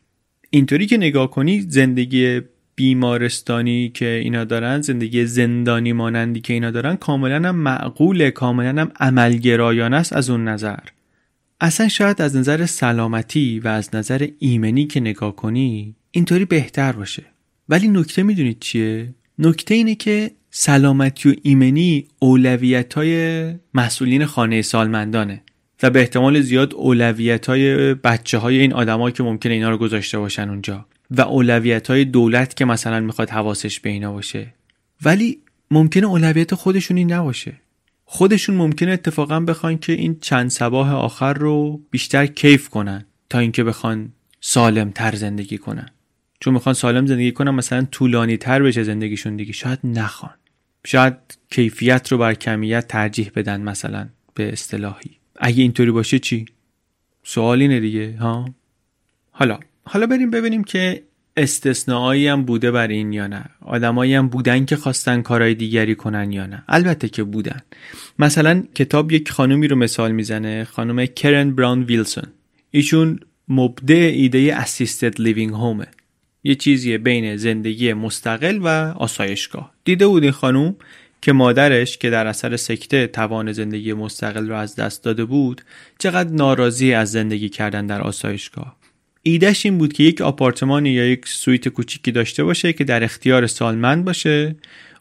[0.50, 2.40] اینطوری که نگاه کنی زندگی
[2.74, 8.92] بیمارستانی که اینا دارن زندگی زندانی مانندی که اینا دارن کاملا هم معقوله کاملا هم
[9.00, 10.78] عملگرایانه است از اون نظر.
[11.60, 17.22] اصلا شاید از نظر سلامتی و از نظر ایمنی که نگاه کنی اینطوری بهتر باشه.
[17.68, 25.42] ولی نکته می‌دونید چیه؟ نکته اینه که سلامتی و ایمنی اولویت های مسئولین خانه سالمندانه
[25.82, 30.18] و به احتمال زیاد اولویت های بچه های این آدمایی که ممکنه اینا رو گذاشته
[30.18, 34.54] باشن اونجا و اولویت های دولت که مثلا می‌خواد حواسش به اینا باشه.
[35.04, 35.38] ولی
[35.70, 37.52] ممکنه اولویت خودشونی نباشه.
[38.10, 43.64] خودشون ممکنه اتفاقا بخوان که این چند سباه آخر رو بیشتر کیف کنن تا اینکه
[43.64, 45.88] بخوان سالم تر زندگی کنن.
[46.40, 49.52] چون می‌خوان سالم زندگی کنن مثلا طولانی تر بشه زندگیشون دیگه.
[49.52, 50.34] شاید نخوان.
[50.86, 51.14] شاید
[51.50, 55.10] کیفیت رو بر کمیت ترجیح بدن مثلا به اصطلاحی.
[55.36, 56.46] اگه اینطوری باشه چی؟
[57.22, 58.54] سوال اینه دیگه ها؟
[59.30, 59.58] حالا.
[59.84, 61.02] حالا بریم ببینیم که
[61.38, 66.32] استثنایی هم بوده بر این یا نه؟ آدمایی هم بودن که خواستن کارهای دیگری کنن
[66.32, 67.60] یا نه؟ البته که بودن.
[68.18, 72.24] مثلا کتاب یک خانومی رو مثال می‌زنه خانم کرن براون ویلسون.
[72.70, 75.86] ایشون مبدع ایده assisted living homeه
[76.44, 79.72] یه چیزی بین زندگی مستقل و آسایشگاه.
[79.84, 80.76] دیده بود این خانوم
[81.22, 85.62] که مادرش که در اثر سکته توان زندگی مستقل رو از دست داده بود
[85.98, 88.77] چقدر ناراضی از زندگی کردن در آسایشگاه.
[89.28, 93.46] ایدهش این بود که یک آپارتمان یا یک سوئیت کوچیکی داشته باشه که در اختیار
[93.46, 94.56] سالمند باشه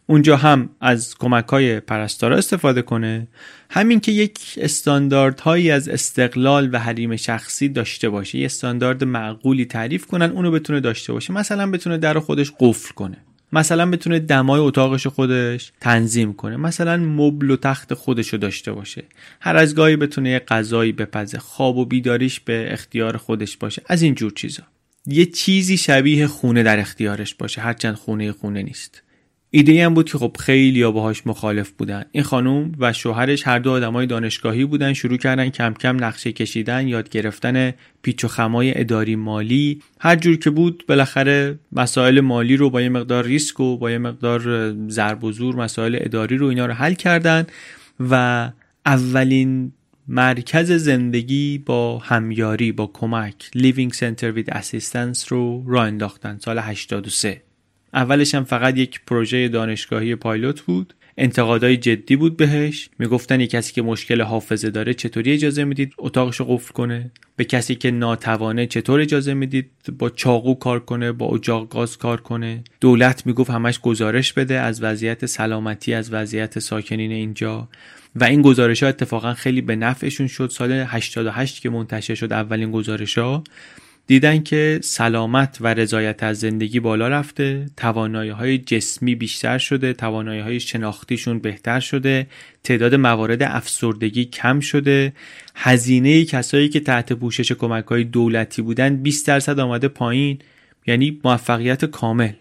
[0.07, 3.27] اونجا هم از کمک های پرستارا استفاده کنه.
[3.69, 10.05] همین که یک استانداردهایی از استقلال و حریم شخصی داشته باشه یه استاندارد معقولی تعریف
[10.05, 11.33] کنن اونو بتونه داشته باشه.
[11.33, 13.17] مثلا بتونه در خودش قفل کنه.
[13.53, 16.57] مثلا بتونه دمای اتاقش خودش تنظیم کنه.
[16.57, 19.03] مثلا مبل و تخت خودش رو داشته باشه.
[19.41, 21.39] هر از گاهی بتونه یه غذایی بپزه.
[21.39, 23.81] خواب و بیداریش به اختیار خودش باشه.
[23.85, 24.63] از این جور چیزا.
[25.05, 27.61] یه چیزی شبیه خونه در اختیارش باشه.
[27.61, 29.03] هرچند خونه خونه نیست.
[29.51, 32.05] ایده هم بود که خب خیلی یا باهاش مخالف بودن.
[32.11, 36.87] این خانوم و شوهرش هر دو آدمای دانشگاهی بودن شروع کردن کم کم نقشه کشیدن
[36.87, 39.81] یاد گرفتن پیچ و خمای اداری مالی.
[39.99, 43.97] هر جور که بود بالاخره مسائل مالی رو با یه مقدار ریسک و با یه
[43.97, 47.45] مقدار ضرب و زور مسائل اداری رو اینا رو حل کردن
[47.99, 48.51] و
[48.85, 49.71] اولین
[50.07, 56.37] مرکز زندگی با همیاری با کمک Living Center with Assistance رو راه انداختن.
[56.37, 57.46] سال 83
[57.93, 60.93] اولش هم فقط یک پروژه دانشگاهی پایلوت بود.
[61.17, 62.89] انتقادهای جدی بود بهش.
[62.99, 67.75] می‌گفتن یک کسی که مشکل حافظه داره چطوری اجازه می‌دید اتاقشو قفل کنه؟ به کسی
[67.75, 73.25] که ناتوانه چطور اجازه می‌دید با چاقو کار کنه با اجاق گاز کار کنه؟ دولت
[73.25, 77.69] می‌گفت همش گزارش بده از وضعیت سلامتی از وضعیت ساکنین اینجا.
[78.15, 80.49] و این گزارش ها اتفاقا خیلی به نفعشون شد.
[80.49, 83.43] سال 88 که منتشر شد اولین گزارش ها
[84.07, 90.41] دیدن که سلامت و رضایت از زندگی بالا رفته توانایی های جسمی بیشتر شده توانایی
[90.41, 92.27] های شناختیشون بهتر شده
[92.63, 95.13] تعداد موارد افسردگی کم شده.
[95.55, 100.39] هزینه کسایی که تحت پوشش کمک های دولتی بودن 20 درصد آمده پایین
[100.87, 102.33] یعنی موفقیت کامل.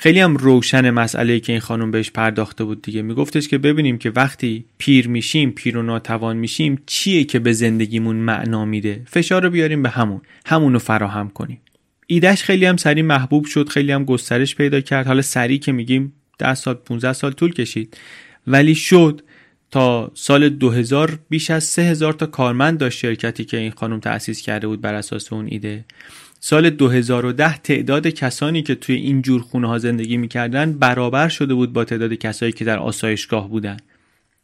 [0.00, 3.02] خیلی هم روشن مسئله که این خانم بهش پرداخته بود دیگه.
[3.02, 8.16] میگفتش که ببینیم که وقتی پیر میشیم پیر و ناتوان میشیم چیه که به زندگیمون
[8.16, 10.20] معنا میده؟ فشار رو بیاریم به همون.
[10.46, 11.60] همون رو فراهم کنیم.
[12.06, 15.06] ایدهش خیلی هم سریع محبوب شد خیلی هم گسترش پیدا کرد.
[15.06, 17.96] حالا سریع که میگیم 10 سال 15 سال طول کشید.
[18.46, 19.22] ولی شد
[19.70, 24.66] تا سال 2000 بیش از 3000 تا کارمند داشت شرکتی که این خانم تأسیس کرده
[24.66, 25.84] بود بر اساس اون ایده.
[26.42, 31.72] سال 2010 تعداد کسانی که توی این جور خونه ها زندگی می‌کردن برابر شده بود
[31.72, 33.76] با تعداد کسایی که در آسایشگاه بودن.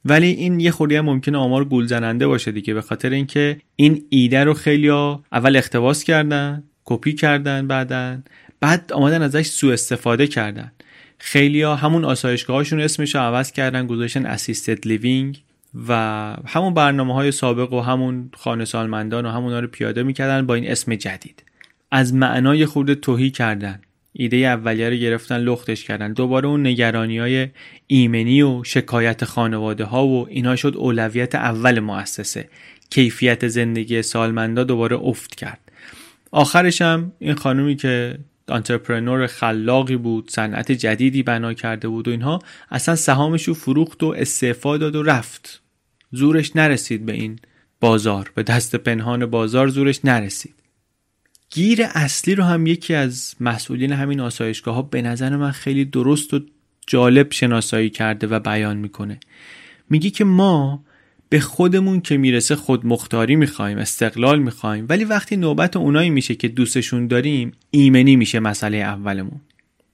[0.04, 4.04] ولی این یه خوری هم ممکنه آمار گول زننده باشه دیگه به خاطر اینکه این
[4.08, 4.90] ایده رو خیلی
[5.32, 8.24] اول اقتباس کردن کپی کردن بعدن
[8.60, 10.72] بعد آمدن ازش سوء استفاده کردن.
[11.18, 15.42] خیلی ها همون آسایشگاهاشون اسمش رو عوض کردن گذاشتن assisted living
[15.88, 15.92] و
[16.46, 20.70] همون برنامه های سابق و همون خانه سالمندان و همون رو پیاده می‌کردن با این
[20.70, 21.45] اسم جدید.
[21.90, 23.80] از معنای خود تهی کردن.
[24.12, 26.12] ایده اولیه رو گرفتن لختش کردن.
[26.12, 27.48] دوباره اون نگرانی های
[27.86, 32.48] ایمنی و شکایت خانواده ها و اینا شد اولویت اول مؤسسه.
[32.90, 35.60] کیفیت زندگی سالمندا دوباره افت کرد.
[36.30, 38.18] آخرش هم این خانومی که
[38.48, 42.38] انترپرنور خلاقی بود صنعت جدیدی بنا کرده بود و اینها
[42.70, 45.62] اصلا سهامش رو فروخت و استعفا داد و رفت.
[46.12, 47.38] زورش نرسید به این
[47.80, 48.32] بازار.
[48.34, 50.54] به دست پنهان بازار زورش نرسید.
[51.50, 56.34] گیر اصلی رو هم یکی از مسئولین همین آسایشگاه ها به نظر من خیلی درست
[56.34, 56.40] و
[56.86, 59.20] جالب شناسایی کرده و بیان می‌کنه.
[59.90, 60.84] میگی که ما
[61.28, 66.48] به خودمون که می‌رسه خود مختاری می‌خوایم استقلال می‌خوایم ولی وقتی نوبت اونایی میشه که
[66.48, 69.40] دوستشون داریم ایمنی میشه مسئله اولمون.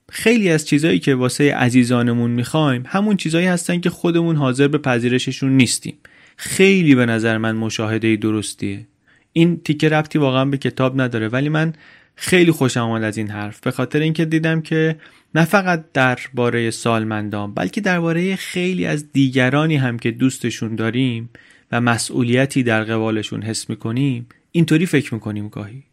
[0.09, 5.57] خیلی از چیزایی که واسه عزیزانمون می‌خوایم همون چیزایی هستن که خودمون حاضر به پذیرششون
[5.57, 5.97] نیستیم.
[6.37, 8.87] خیلی به نظر من مشاهده درستیه.
[9.33, 11.73] این تیکه ربطی واقعا به کتاب نداره ولی من
[12.15, 13.59] خیلی خوشم آمد از این حرف.
[13.59, 14.97] به خاطر اینکه دیدم که
[15.35, 21.29] نه فقط درباره سالمندان بلکه درباره خیلی از دیگرانی هم که دوستشون داریم
[21.71, 25.83] و مسئولیتی در قبالشون حس می‌کنیم اینطوری فکر می‌کنیم گاهی.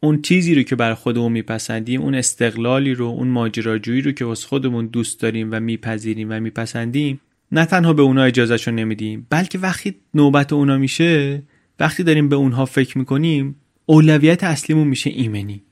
[0.00, 4.48] اون چیزی رو که بر خودمون میپسندیم اون استقلالی رو اون ماجراجویی رو که واسه
[4.48, 7.20] خودمون دوست داریم و میپذیریم و میپسندیم
[7.52, 11.42] نه تنها به اونا اجازهشون نمیدیم بلکه وقتی نوبت اونا میشه
[11.80, 15.62] وقتی داریم به اونها فکر می‌کنیم اولویت اصلیمون میشه ایمنی.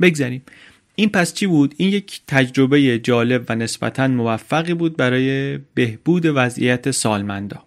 [0.00, 0.42] بگذاریم
[0.94, 6.90] این پس چی بود؟ این یک تجربه جالب و نسبتا موفقی بود برای بهبود وضعیت
[6.90, 7.64] سالمندا.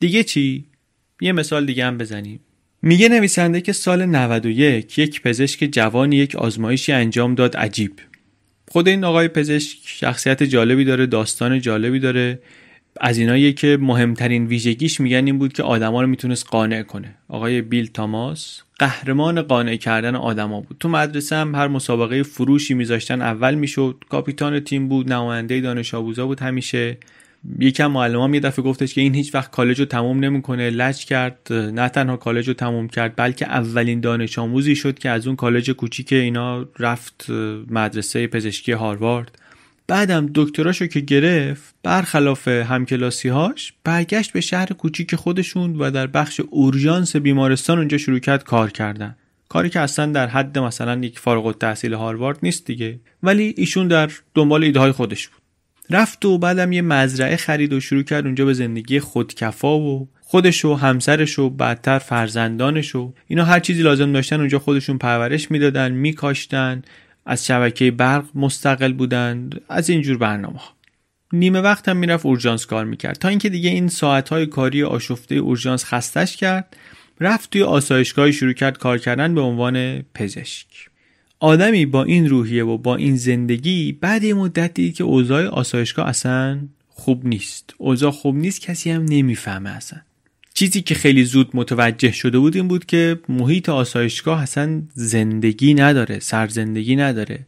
[0.00, 0.64] دیگه چی؟
[1.20, 2.40] یه مثال دیگه هم بزنیم.
[2.82, 7.92] میگه نویسنده که سال 91 یک پزشک جوانی یک آزمایشی انجام داد عجیب.
[8.68, 12.38] خود این آقای پزشک شخصیت جالبی داره داستان جالبی داره.
[13.00, 17.14] از اینایی که مهمترین ویژگیش میگن این بود که آدما رو می‌تونست قانع کنه.
[17.28, 20.76] آقای بیل تاماس قهرمان قانع کردن آدما بود.
[20.80, 26.26] تو مدرسه هم هر مسابقه فروشی میذاشتن اول می‌شد کاپیتان تیم بود نماینده دانش آموزا
[26.26, 26.98] بود همیشه.
[27.58, 31.52] یکم معلم یه دفعه گفتش که این هیچ وقت کالج رو تموم نمی‌کنه لج کرد.
[31.52, 35.70] نه تنها کالج رو تموم کرد بلکه اولین دانش آموزی شد که از اون کالج
[35.70, 37.26] کوچیک اینا رفت
[37.70, 39.38] مدرسه پزشکی هاروارد.
[39.86, 47.16] بعدم دکتراشو که گرفت برخلاف همکلاسیهاش برگشت به شهر کوچیک خودشون و در بخش اورژانس
[47.16, 49.16] بیمارستان اونجا شروع کرد کار کردن.
[49.48, 54.10] کاری که اصلا در حد مثلا یک فارغ التحصیل هاروارد نیست دیگه ولی ایشون در
[54.34, 55.42] دنبال ایده های خودش بود.
[55.90, 60.64] رفت و بعدم یه مزرعه خرید و شروع کرد اونجا به زندگی خودکفا و خودش
[60.64, 65.92] و همسرش و بعدتر فرزندانش و اینا هر چیزی لازم داشتن اونجا خودشون پرورش می‌دادن
[65.92, 66.82] میکاشتن.
[67.26, 69.60] از شبکه برق مستقل بودند.
[69.68, 70.72] از اینجور برنامه ها.
[71.32, 73.16] نیمه وقت هم می‌رفت اورژانس کار می‌کرد.
[73.16, 76.76] تا اینکه دیگه این ساعتهای کاری آشفته اورژانس خستش کرد
[77.20, 80.66] رفت توی آسایشگاهی شروع کرد کار کردن به عنوان پزشک.
[81.40, 86.08] آدمی با این روحیه و با این زندگی بعد یه مدت دید که اوضاع آسایشگاه
[86.08, 87.74] اصلا خوب نیست.
[87.78, 90.00] اوضاع خوب نیست کسی هم نمی‌فهمه اصلا.
[90.54, 96.18] چیزی که خیلی زود متوجه شده بود این بود که محیط آسایشگاه اصلا زندگی نداره
[96.18, 97.46] سرزندگی نداره.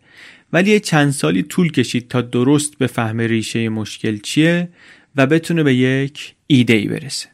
[0.52, 4.68] ولی چند سالی طول کشید تا درست به فهم ریشه مشکل چیه
[5.16, 7.28] و بتونه به یک ایده ای برسه.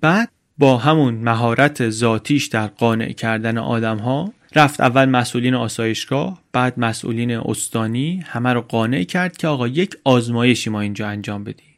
[0.00, 6.78] بعد با همون مهارت ذاتیش در قانع کردن آدم ها رفت اول مسئولین آسایشگاه بعد
[6.78, 11.73] مسئولین استانی همه رو قانع کرد که آقا یک آزمایشی ما اینجا انجام بدیم.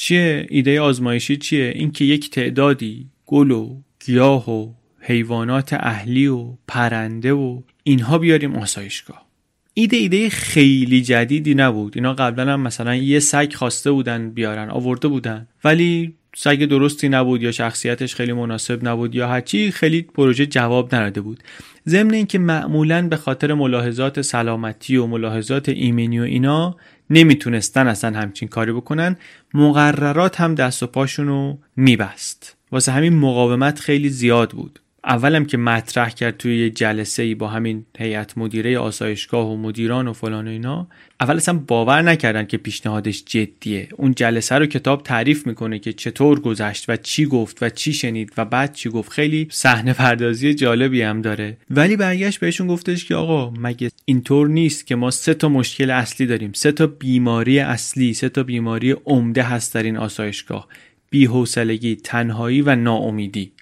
[0.00, 0.46] چیه?
[0.50, 7.60] ایده آزمایشی چیه؟ اینکه یک تعدادی گل و گیاه و حیوانات اهلی و پرنده و
[7.82, 9.26] اینها بیاریم آسایشگاه.
[9.74, 11.92] ایده ایده خیلی جدیدی نبود.
[11.96, 15.48] اینا قبلا هم مثلا یه سگ خواسته بودن بیارن آورده بودن.
[15.64, 21.20] ولی سگ درستی نبود یا شخصیتش خیلی مناسب نبود یا هرچی خیلی پروژه جواب نداده
[21.20, 21.42] بود.
[21.88, 26.76] ضمن اینکه معمولا به خاطر ملاحظات سلامتی و ملاحظات ایمنی و اینا
[27.10, 29.16] نمی‌تونستن اصلا همچین کاری بکنن
[29.54, 32.56] مقررات هم دست و پاشون رو میبست.
[32.72, 34.80] واسه همین مقاومت خیلی زیاد بود.
[35.10, 40.08] اولم که مطرح کرد توی یه جلسه ای با همین هیئت مدیره آسایشگاه و مدیران
[40.08, 40.88] و فلان و اینا
[41.20, 43.88] اول اصلا باور نکردن که پیشنهادش جدیه.
[43.96, 48.32] اون جلسه رو کتاب تعریف می‌کنه که چطور گذشت و چی گفت و چی شنید
[48.36, 49.12] و بعد چی گفت.
[49.12, 51.56] خیلی صحنه پردازی جالبی هم داره.
[51.70, 56.26] ولی برگشت بهشون گفتش که آقا مگه اینطور نیست که ما سه تا مشکل اصلی
[56.26, 56.52] داریم.
[56.52, 60.68] سه تا بیماری اصلی سه تا بیماری عمده هست در این آسایشگاه.
[61.10, 63.52] بی‌حوصلگی تنهایی و ناامیدی.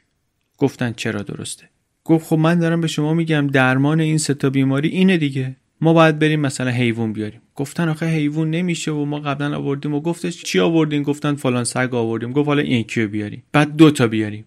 [0.59, 1.69] گفتن چرا درسته.
[2.05, 5.57] گفت خب من دارم به شما میگم درمان این ستا بیماری اینه دیگه.
[5.81, 7.41] ما باید بریم مثلا حیوان بیاریم.
[7.55, 11.95] گفتن آخه حیوان نمیشه و ما قبلا آوردیم و گفتش چی آوردین؟ گفتن فلان سگ
[11.95, 12.33] آوردیم.
[12.33, 13.43] گفت حالا این کیو بیاریم.
[13.53, 14.45] بعد دوتا بیاریم.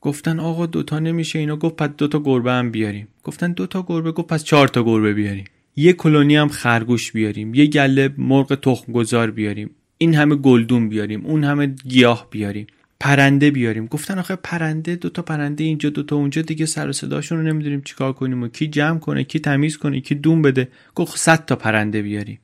[0.00, 1.56] گفتن آقا دوتا نمیشه اینا.
[1.56, 3.08] گفت پس دوتا گربه هم بیاریم.
[3.24, 5.44] گفتن دوتا گربه؟ گفت پس چهار تا گربه بیاریم.
[5.76, 7.54] یه کلونی هم خرگوش بیاریم.
[7.54, 9.70] یه گله مرغ تخم گذار بیاریم.
[9.98, 11.26] این همه گلدون بیاریم.
[11.26, 12.66] اون همه گیاه بیاریم.
[13.04, 13.86] پرنده بیاریم.
[13.86, 17.44] گفتن آخه پرنده دو تا پرنده اینجا دو تا اونجا دیگه سر و صداشون رو
[17.44, 20.68] نمی‌دونیم چیکار کنیم و کی جمع کنه کی تمیز کنه کی دون بده.
[20.94, 22.38] گفت 100 تا پرنده بیاریم.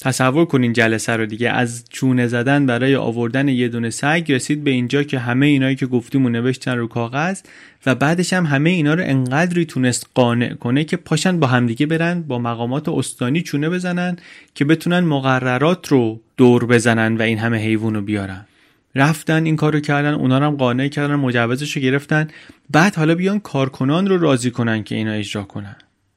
[0.00, 4.70] تصور کنین جلسه رو دیگه از چونه زدن برای آوردن یه دونه سگ رسید به
[4.70, 7.40] اینجا که همه اینایی که گفتیم و نوشتن رو کاغذ
[7.86, 12.22] و بعدش هم همه اینا رو انقدری تونست قانع کنه که پاشن با همدیگه برن
[12.22, 14.16] با مقامات استانی چونه بزنن
[14.54, 18.46] که بتونن مقررات رو دور بزنن و این همه حیوان رو بیارن.
[18.94, 22.28] رفتن این کارو کردن اونا هم قانع کردن مجوزش رو گرفتن.
[22.70, 25.76] بعد حالا بیان کارکنان رو راضی کنن که اینا اجرا کنن.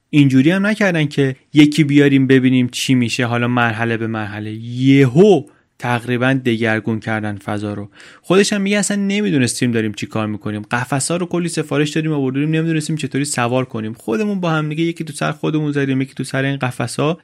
[0.09, 4.53] اینجوری هم نکردن که یکی بیاریم ببینیم چی میشه حالا مرحله به مرحله.
[4.53, 5.43] یهو
[5.79, 7.89] تقریبا دگرگون کردن فضا رو.
[8.21, 10.61] خودش هم میگه اصلا نمی‌دونستیم داریم چی کار می‌کنیم.
[10.61, 13.93] قفسا رو کلی سفارش داریم آوردیم نمی‌دونستیم چطوری سوار کنیم.
[13.93, 17.17] خودمون با هم دیگه یکی تو سر خودمون زدیم یکی تو سر این قفسا.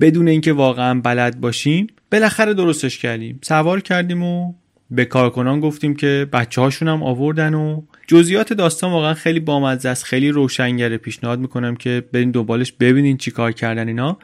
[0.00, 3.38] بدون اینکه واقعا بلد باشیم بالاخره درستش کردیم.
[3.42, 4.54] سوار کردیم و
[4.90, 10.04] به کارکنان گفتیم که بچه هاشون هم آوردن و جزئیات داستان واقعا خیلی بامزه است
[10.04, 10.96] خیلی روشنگره.
[10.96, 14.18] پیشنهاد می‌کنم که برین دنبالش ببینین چی کار کردن اینا.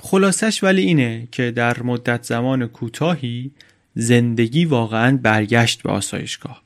[0.00, 3.50] خلاصش ولی اینه که در مدت زمان کوتاهی
[3.94, 6.62] زندگی واقعا برگشت به آسایشگاه.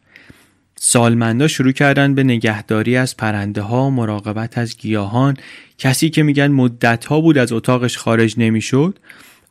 [0.76, 5.36] سالمندا شروع کردن به نگهداری از پرنده ها مراقبت از گیاهان.
[5.78, 8.98] کسی که میگن مدت ها بود از اتاقش خارج نمی‌شد.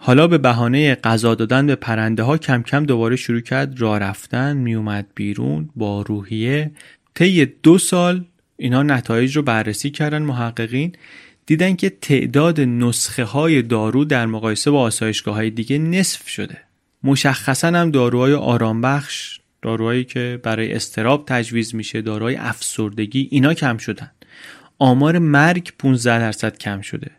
[0.06, 4.58] حالا به بهانه غذا دادن به پرنده ها کم کم دوباره شروع کرد راه رفتن
[4.58, 6.72] میومد بیرون با روحیه.
[7.16, 8.26] طی دو سال
[8.58, 10.96] اینا نتایج رو بررسی کردن محققین.
[11.46, 16.58] دیدن که تعداد نسخه های دارو در مقایسه با آسایشگاه های دیگه نصف شده.
[17.04, 24.12] مشخصا هم داروهای آرامبخش داروهایی که برای استراب تجویز میشه داروهای افسردگی اینا کم شدن.
[24.80, 27.12] آمار مرگ 15 درصد کم شده.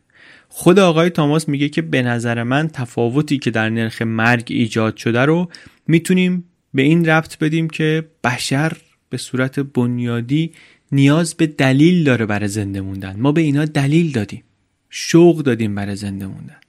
[0.56, 5.20] خود آقای تاماس میگه که به نظر من تفاوتی که در نرخ مرگ ایجاد شده
[5.20, 5.48] رو
[5.86, 6.44] می‌تونیم
[6.74, 8.72] به این ربط بدیم که بشر
[9.10, 10.52] به صورت بنیادی
[10.92, 13.20] نیاز به دلیل داره برای زنده موندن.
[13.20, 14.42] ما به اینا دلیل دادیم.
[14.90, 16.60] شوق دادیم برای زنده موندن.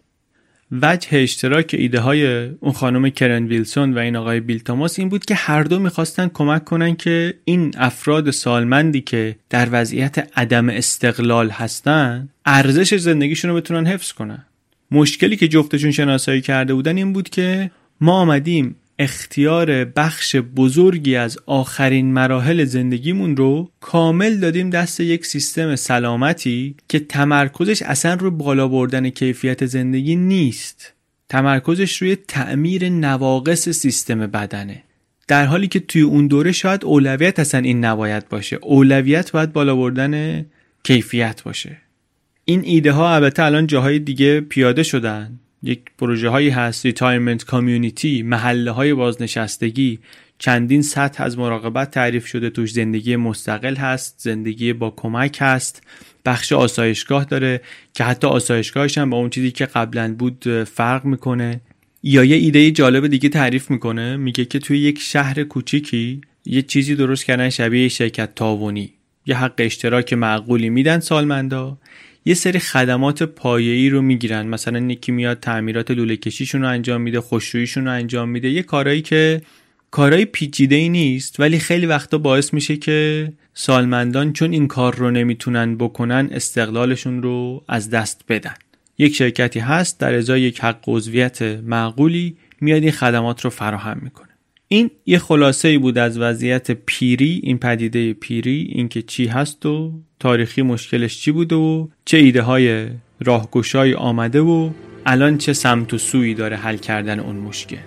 [0.71, 5.25] وجه اشتراک ایده های اون خانم کرن ویلسون و این آقای بیل تاماس این بود
[5.25, 11.49] که هر دو می‌خواستن کمک کنن که این افراد سالمندی که در وضعیت عدم استقلال
[11.49, 14.45] هستن ارزش زندگیشون رو بتونن حفظ کنن.
[14.91, 21.37] مشکلی که جفتشون شناسایی کرده بودن این بود که ما آمدیم اختیار بخش بزرگی از
[21.45, 28.67] آخرین مراحل زندگیمون رو کامل دادیم دست یک سیستم سلامتی که تمرکزش اصلا روی بالا
[28.67, 30.93] بردن کیفیت زندگی نیست.
[31.29, 34.83] تمرکزش روی تعمیر نواقص سیستم بدنه.
[35.27, 38.55] در حالی که توی اون دوره شاید اولویت اصلا این نباید باشه.
[38.61, 40.45] اولویت باید بالا بردن
[40.83, 41.77] کیفیت باشه.
[42.45, 45.39] این ایده ها البته الان جاهای دیگه پیاده شدن.
[45.65, 49.99] یک پروژه هایی هست retirement community محله های بازنشستگی.
[50.39, 52.49] چندین سطح از مراقبت تعریف شده.
[52.49, 55.83] توش زندگی مستقل هست زندگی با کمک هست.
[56.25, 57.61] بخش آسایشگاه داره
[57.93, 61.61] که حتی آسایشگاهش هم با اون چیزی که قبلا بود فرق می‌کنه.
[62.03, 64.17] یا یه ایده جالب دیگه تعریف می‌کنه.
[64.17, 68.93] میگه که توی یک شهر کوچیکی یه چیزی درست کردن شبیه شرکت تعاونی
[69.25, 71.77] یه حق اشتراک معقولی میدن سالمندا.
[72.27, 74.47] یه سری خدمات پایه‌ای رو می‌گیرن.
[74.47, 78.49] مثلا یکی میاد تعمیرات لوله کشیشون رو انجام میده خوشرویشون رو انجام میده.
[78.49, 79.41] یه کارایی که
[79.91, 85.11] کارهای پیچیده ای نیست ولی خیلی وقتا باعث میشه که سالمندان چون این کار رو
[85.11, 88.55] نمی‌تونن بکنن استقلالشون رو از دست بدن.
[88.97, 94.34] یک شرکتی هست در ازای یک حق عضویت معقولی میاد این خدمات رو فراهم می‌کنه.
[94.67, 99.93] این یه خلاصه ای بود از وضعیت پیری این پدیده پیری اینکه چی هست و
[100.19, 102.87] تاریخی مشکلش چی بوده و چه ایده های
[103.19, 104.69] راهگشایی آمده و
[105.05, 107.77] الان چه سمت و سویی داره حل کردن اون مشکل.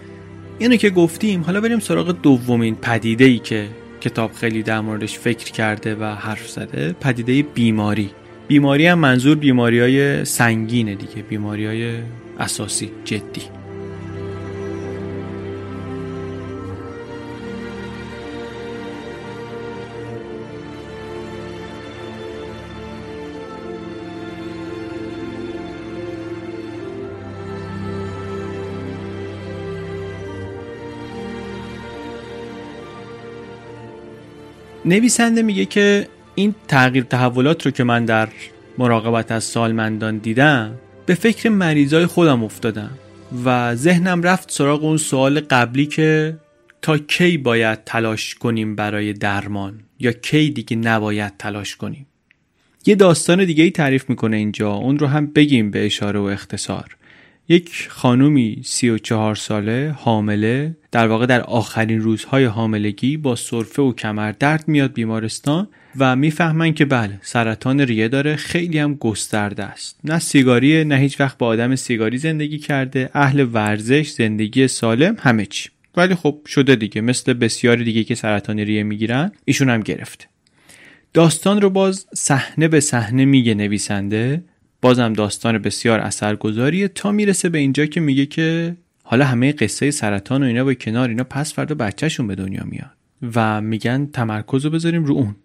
[0.58, 3.68] اینو که گفتیم حالا بریم سراغ دومین پدیده ای که
[4.00, 8.10] کتاب خیلی در موردش فکر کرده و حرف زده پدیده بیماری.
[8.48, 11.94] بیماری هم منظور بیماری های سنگینه دیگه بیماری های
[12.38, 13.57] اساسی جدی.
[34.88, 38.28] نویسنده میگه که این تغییر تحولات رو که من در
[38.78, 40.74] مراقبت از سالمندان دیدم
[41.06, 42.90] به فکر مریضای خودم افتادم
[43.44, 46.36] و ذهنم رفت سراغ اون سوال قبلی که
[46.82, 52.06] تا کی باید تلاش کنیم برای درمان یا کی دیگه نباید تلاش کنیم.
[52.86, 56.96] یه داستان دیگه ای تعریف می‌کنه اینجا اون رو هم بگیم به اشاره و اختصار.
[57.50, 60.76] یک خانومی سی و چهار ساله حامله.
[60.92, 65.68] در واقع در آخرین روزهای حاملگی با سرفه و کمر درد میاد بیمارستان
[65.98, 68.36] و می‌فهمن که بله سرطان ریه داره.
[68.36, 70.00] خیلی هم گسترده است.
[70.04, 73.10] نه سیگاری نه هیچ وقت با آدم سیگاری زندگی کرده.
[73.14, 75.68] اهل ورزش زندگی سالم همه چی.
[75.96, 77.00] ولی خب شده دیگه.
[77.00, 80.26] مثل بسیاری دیگه که سرطان ریه می‌گیرن ایشون هم گرفته
[81.14, 84.42] داستان رو باز صحنه به صحنه میگه نویسنده.
[84.82, 86.88] بازم داستان بسیار اثرگذاریه.
[86.88, 91.08] تا می‌رسه به اینجا که میگه که حالا همه قصه سرطان و اینا با کنار
[91.08, 92.90] اینا پس فردا بچهشون به دنیا میاد
[93.34, 95.36] و میگن تمرکز رو بذاریم رو اون.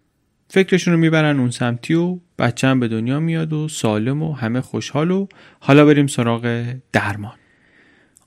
[0.48, 4.62] فکرشون رو می‌برن اون سمتی و بچه هم به دنیا میاد و سالم و همه
[4.62, 5.28] خوشحال و
[5.60, 7.34] حالا بریم سراغ درمان.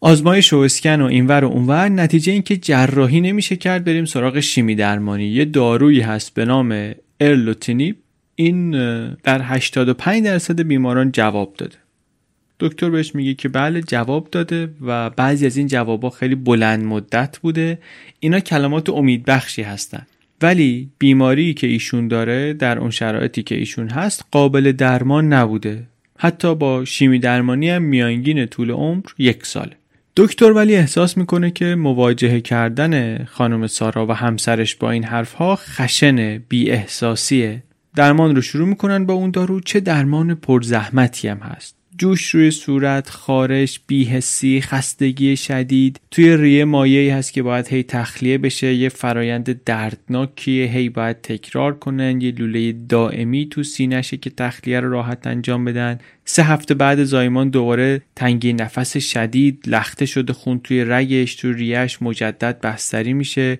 [0.00, 1.88] آزمایش و اسکن و اینور و اونور.
[1.88, 5.24] نتیجه این که جراحی نمیشه کرد بریم سراغ شیمی درمانی.
[5.24, 7.96] یه دارویی هست به نام ارلوتینیب.
[8.36, 8.70] این
[9.14, 11.76] در 85 درصد بیماران جواب داده.
[12.60, 17.38] دکتر بهش میگه که بله جواب داده و بعضی از این جوابا خیلی بلند مدت
[17.38, 17.78] بوده.
[18.20, 20.06] اینا کلمات امیدبخشی هستن.
[20.42, 25.82] ولی بیماری که ایشون داره در اون شرایطی که ایشون هست قابل درمان نبوده.
[26.18, 29.76] حتی با شیمی درمانی هم میانگین طول عمر یک ساله.
[30.16, 36.38] دکتر ولی احساس می‌کنه که مواجهه کردن خانم سارا و همسرش با این حرفها خشن
[36.38, 37.62] بی احساسیه
[37.96, 39.60] درمان رو شروع می‌کنن با اون دارو.
[39.60, 41.76] چه درمان پرزحمتی هم هست.
[41.98, 46.00] جوش روی صورت، خارش، بیهسی، خستگی شدید.
[46.10, 48.74] توی ریه مایعی هست که باید هی تخلیه بشه.
[48.74, 52.20] یه فرایند دردناکیه هی باید تکرار کنن.
[52.20, 55.98] یه لوله دائمی تو سینشه که تخلیه رو راحت انجام بدن.
[56.24, 62.02] سه هفته بعد زایمان دوباره تنگی نفس شدید لخته شده خون توی رگش تو ریهش
[62.02, 63.58] مجدد بستری میشه.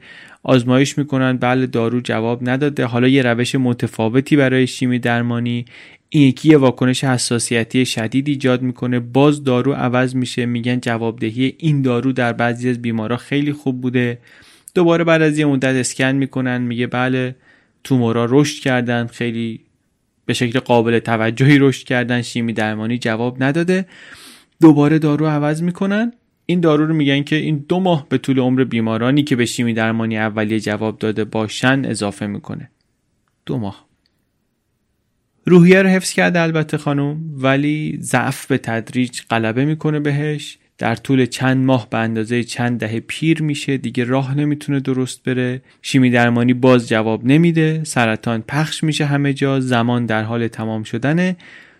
[0.49, 1.37] آزمایش می‌کنن.
[1.37, 2.85] بله دارو جواب نداده.
[2.85, 5.65] حالا یه روش متفاوتی برای شیمی درمانی
[6.09, 9.01] این یکی واکنش حساسیتی شدید ایجاد می‌کنه.
[9.01, 10.47] باز دارو عوض میشه.
[10.47, 14.19] میگن جوابدهی این دارو در بعضی از بیمارا خیلی خوب بوده.
[14.75, 16.63] دوباره بعد از یه مدت اسکن می‌کنن.
[16.63, 17.37] میگه بله
[17.85, 19.07] تومورا رشد کردن.
[19.07, 19.61] خیلی
[20.27, 22.23] به شکل قابل توجهی رشد کردن.
[22.23, 23.87] شیمی درمانی جواب نداده.
[24.61, 26.13] دوباره دارو عوض می‌کنن.
[26.47, 29.75] این دارو رو میگن که این دو ماه به طول عمر بیمارانی که به شیمی
[29.75, 32.71] درمانی اولیه جواب داده باشن اضافه می‌کنه.
[33.47, 33.87] دو ماه.
[35.45, 40.59] روحیه رو حفظ کرده البته خانم ولی ضعف به تدریج غلبه می‌کنه بهش.
[40.79, 43.77] در طول چند ماه به اندازه چند دهه پیر میشه.
[43.77, 45.63] دیگه راه نمی‌تونه درست بره.
[45.83, 47.85] شیمی درمانی باز جواب نمیده.
[47.85, 49.61] سرطان پخش میشه همه جا.
[49.61, 51.37] زمان در حال تمام شدنه.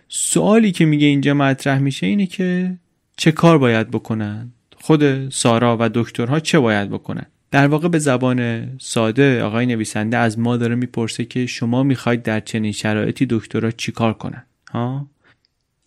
[0.07, 2.77] سوالی که میگه اینجا مطرح میشه اینه که
[3.17, 4.51] چه کار باید بکنن؟
[4.87, 10.39] خود سارا و دکترها چه باید بکنن؟ در واقع به زبان ساده آقای نویسنده از
[10.39, 15.07] ما داره می‌پرسه که شما می‌خواید در چنین شرایطی دکترها چیکار کنن؟ ها؟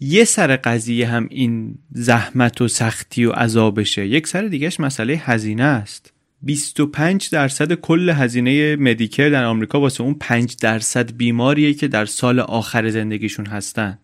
[0.01, 4.07] یه سر قضیه هم این زحمت و سختی و عذابشه.
[4.07, 6.13] یک سر دیگهش مسئله هزینه است.
[6.43, 12.41] 25 درصد کل هزینه مدیکر در آمریکا واسه اون 5 درصد بیماریه که در سال
[12.41, 13.99] آخر زندگیشون هستن.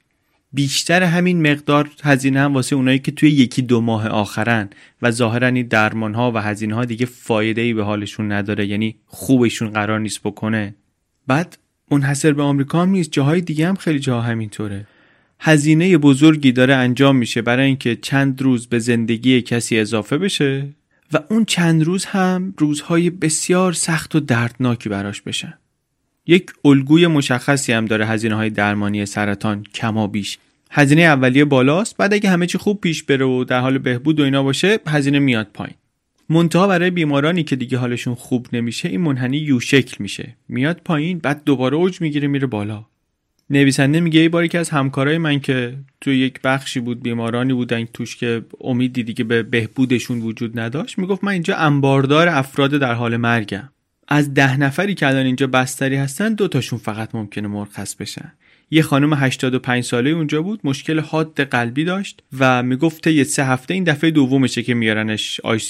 [0.57, 4.71] بیشتر همین مقدار هزینه هم واسه اونایی که توی یکی دو ماه آخرن
[5.03, 8.97] و ظاهرا این درمان ها و هزینه ها دیگه فایده ای به حالشون نداره یعنی
[9.07, 10.75] خوبشون قرار نیست بکنه.
[11.27, 11.59] بعد
[11.91, 14.87] منحصر به آمریکا هم نیست جاهای دیگه هم خیلی جاها همینطوره.
[15.41, 20.69] هزینه بزرگی داره انجام میشه برای اینکه چند روز به زندگی کسی اضافه بشه
[21.13, 25.55] و اون چند روز هم روزهای بسیار سخت و دردناکی براش بشن.
[26.27, 30.39] یک الگوی مشخصی هم داره هزینه های درمانی سرطان کما بیش.
[30.71, 34.23] هزینه اولیه بالاست بعد اگه همه چی خوب پیش بره و در حال بهبود و
[34.23, 35.75] اینا باشه هزینه میاد پایین.
[36.29, 40.37] منتها برای بیمارانی که دیگه حالشون خوب نمیشه این منحنی یو شکل میشه.
[40.49, 42.85] میاد پایین بعد دوباره اوج می‌گیره میره بالا.
[43.51, 47.85] نویسنده میگه یه باری که از همکارای من که توی یک بخشی بود بیمارانی بودن
[47.85, 53.17] توش که امیدی دیگه به بهبودشون وجود نداشت می‌گفت من اینجا انباردار افراد در حال
[53.17, 53.69] مرگم.
[54.09, 58.33] از ده نفری که الان اینجا بستری هستن دو تاشون فقط ممکنه مرخص بشن.
[58.71, 63.75] یه خانم 85 ساله اونجا بود مشکل حاد قلبی داشت و می‌گفت یه سه هفته
[63.75, 65.61] این دفعه دومشه که میارنش آی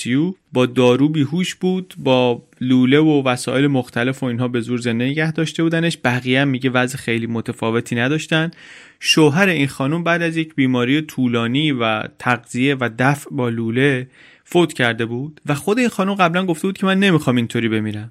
[0.53, 5.33] با دارو بیهوش بود با لوله و وسایل مختلف و اینها به زور زنده نگه
[5.33, 5.99] داشته بودنش.
[6.05, 8.51] بقیه هم میگه وضع خیلی متفاوتی نداشتن.
[9.01, 14.09] شوهر این خانم بعد از یک بیماری طولانی و تغذیه و دفع با لوله
[14.45, 18.11] فوت کرده بود و خود این خانم قبلا گفته بود که من نمی‌خوام اینطوری بمیرم.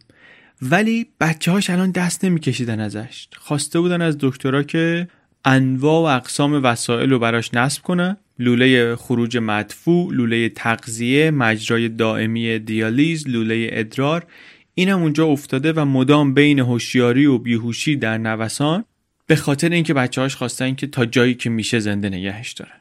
[0.61, 3.27] ولی بچه هاش الان دست نمیکشیدن ازش.
[3.35, 5.07] خواسته بودن از دکترا که
[5.45, 8.17] انواع و اقسام وسایل رو براش نصب کنن.
[8.39, 14.25] لوله خروج مدفوع، لوله تغذیه، مجرای دائمی دیالیز، لوله ادرار.
[14.73, 18.85] اینم اونجا افتاده و مدام بین هوشیاری و بیهوشی در نوسان.
[19.27, 22.79] به خاطر اینکه بچه‌هاش خواستن که تا جایی که میشه زنده نگهش دارن.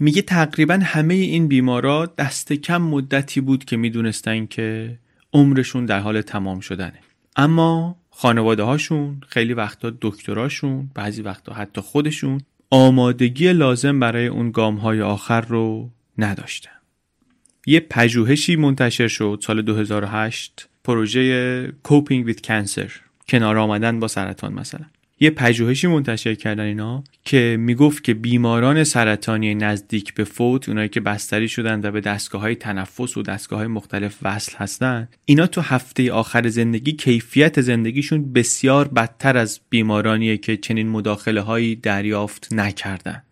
[0.00, 4.98] میگه تقریبا همه این بیمارا دست کم مدتی بود که می‌دونستن که
[5.34, 7.00] عمرشون در حال تمام شدنه.
[7.36, 14.76] اما خانواده هاشون خیلی وقتا دکتراشون بعضی وقتا حتی خودشون آمادگی لازم برای اون گام
[14.76, 16.70] های آخر رو نداشتن.
[17.66, 22.92] یه پژوهشی منتشر شد سال 2008 پروژه کوپینگ ویت کنسر
[23.28, 24.86] کنار آمدن با سرطان مثلا.
[25.24, 31.00] یه پژوهشی منتشر کردن اینا که می‌گفت که بیماران سرطانی نزدیک به فوت اونایی که
[31.00, 35.60] بستری شدن و به دستگاه های تنفس و دستگاه های مختلف وصل هستن اینا تو
[35.60, 43.22] هفته آخر زندگی کیفیت زندگیشون بسیار بدتر از بیمارانیه که چنین مداخله هایی دریافت نکردن.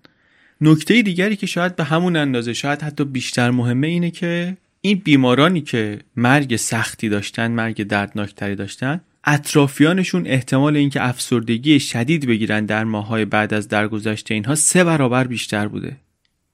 [0.61, 5.61] نکته دیگری که شاید به همون اندازه شاید حتی بیشتر مهمه اینه که این بیمارانی
[5.61, 13.24] که مرگ سختی داشتن مرگ دردناکتری داشتن اطرافیانشون احتمال اینکه افسردگی شدید بگیرن در ماهای
[13.24, 15.96] بعد از درگذشت اینها سه برابر بیشتر بوده.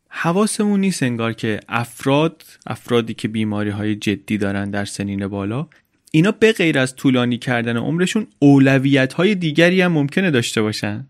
[0.09, 5.67] حواسمون نیست انگار که افراد افرادی که بیماری های جدی دارن در سنین بالا
[6.13, 11.07] اینا به غیر از طولانی کردن عمرشون اولویت های دیگری هم ممکنه داشته باشن.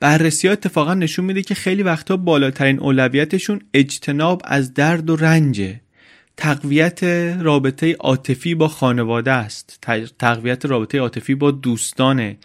[0.00, 5.80] بررسی ها اتفاقا نشون میده که خیلی وقتا بالاترین اولویتشون اجتناب از درد و رنجه.
[6.40, 7.04] تقویت
[7.40, 9.78] رابطه عاطفی با خانواده است.
[10.18, 12.38] تقویت رابطه عاطفی با دوستانه.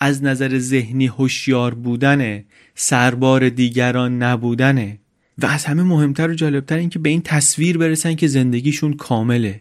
[0.00, 2.44] از نظر ذهنی هوشیار بودنه.
[2.74, 4.98] سربار دیگران نبودنه.
[5.38, 9.60] و از همه مهمتر و جالبتر این که به این تصویر برسن که زندگیشون کامله.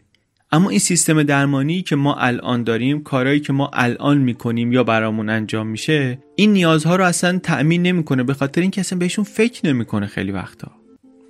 [0.51, 5.29] اما این سیستم درمانی که ما الان داریم کارهایی که ما الان می‌کنیم یا برامون
[5.29, 8.23] انجام میشه این نیازها رو اصلا تأمین نمی‌کنه.
[8.23, 10.80] به خاطر اینکه اصلا بهشون فکر نمی‌کنه خیلی وقتا.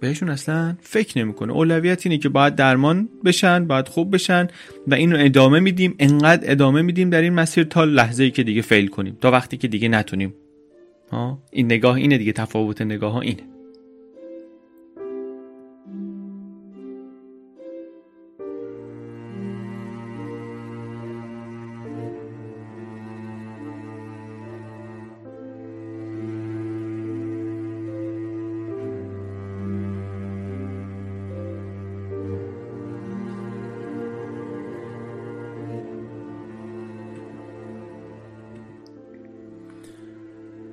[0.01, 1.53] بهشون اصلا فکر نمی‌کنه.
[1.53, 4.47] اولویت اینه که باید درمان بشن باید خوب بشن
[4.87, 5.95] و اینو ادامه میدیم.
[5.99, 9.57] انقدر ادامه میدیم در این مسیر تا لحظه ای که دیگه فیل کنیم تا وقتی
[9.57, 10.33] که دیگه نتونیم.
[11.11, 13.43] ها؟ این نگاه اینه دیگه تفاوت نگاه ها اینه.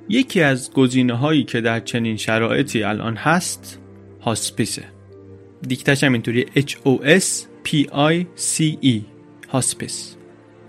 [0.09, 3.79] یکی از گزینه هایی که در چنین شرایطی الان هست
[4.21, 4.83] hospiceه.
[5.67, 7.25] دیکتش هم اینطوری H O S
[7.65, 8.99] P I C E.
[9.49, 10.15] hospice.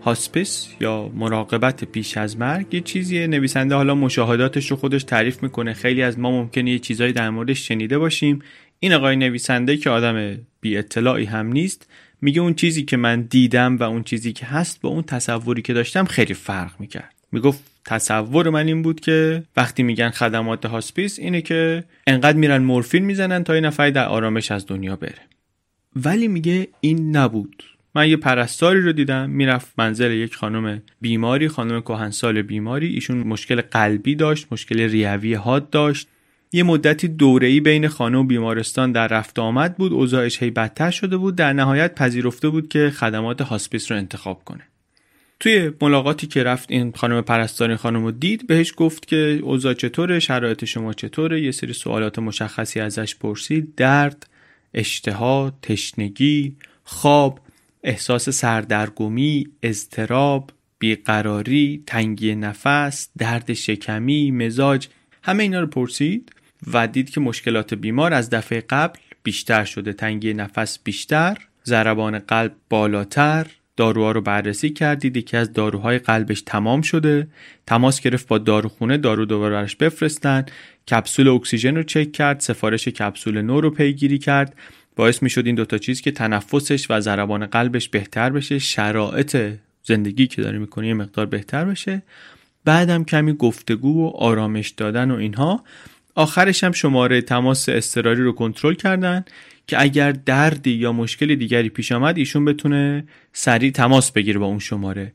[0.03, 3.27] hospice یا مراقبت پیش از مرگ یه چیزیه.
[3.27, 5.73] نویسنده حالا مشاهداتش رو خودش تعریف می‌کنه.
[5.73, 8.39] خیلی از ما ممکنه یه چیزایی در موردش شنیده باشیم.
[8.81, 13.77] این آقای نویسنده که آدم بی اطلاعی هم نیست میگه اون چیزی که من دیدم
[13.77, 17.15] و اون چیزی که هست با اون تصوری که داشتم خیلی فرق می‌کرد.
[17.33, 23.05] می‌گفت تصور من این بود که وقتی میگن خدمات hospice اینه که انقدر میرن مورفین
[23.05, 25.23] می‌زنن تا این نفر در آرامش از دنیا بره.
[25.97, 27.65] ولی میگه این نبود.
[27.95, 32.87] من یه پرستاری رو دیدم می‌رفت منزل یک خانم بیماری خانم کهنسال بیماری.
[32.87, 36.09] ایشون مشکل قلبی داشت مشکل ریوی حاد داشت.
[36.53, 39.93] یه مدتی دوره‌ای بین خانه و بیمارستان در رفت آمد بود.
[39.93, 41.37] اوضاعش هی بدتر شده بود.
[41.37, 44.63] در نهایت پذیرفته بود که خدمات هاسپیس رو انتخاب کنه.
[45.41, 50.21] توی ملاقاتی که رفت این خانم پرستاری خانم رو دید بهش گفت که اوضاع چطوره
[50.21, 53.75] شرایط شما چطوره؟ یه سری سوالات مشخصی ازش پرسید.
[53.75, 54.27] درد
[54.75, 57.41] اشتها تشنگی خواب
[57.85, 64.89] احساس سردرگمی اضطراب بیقراری تنگی نفس درد شکمی مزاج
[65.23, 66.33] همه اینا رو پرسید
[66.73, 69.93] و دید که مشکلات بیمار از دفعه قبل بیشتر شده.
[69.93, 73.47] تنگی نفس بیشتر ضربان قلب بالاتر
[73.81, 77.29] داروها رو بررسی کردید یکی از داروهای قلبش تمام شده.
[77.67, 80.47] تماس گرفت با داروخونه دارو دوباره برش بفرستن.
[80.91, 84.57] کپسول اکسیژن رو چک کرد سفارش کپسول نو رو پیگیری کرد.
[84.97, 89.37] باعث می شد این دوتا چیز که تنفسش و ضربان قلبش بهتر بشه شرایط
[89.83, 92.03] زندگی که داره می‌کنه یه مقدار بهتر بشه.
[92.65, 95.65] بعدم کمی گفتگو و آرامش دادن و اینها.
[96.15, 99.25] آخرش هم شماره تماس اضطراری رو کنترل کردن.
[99.71, 104.59] که اگر دردی یا مشکل دیگری پیش آمد ایشون بتونه سریع تماس بگیره با اون
[104.59, 105.13] شماره.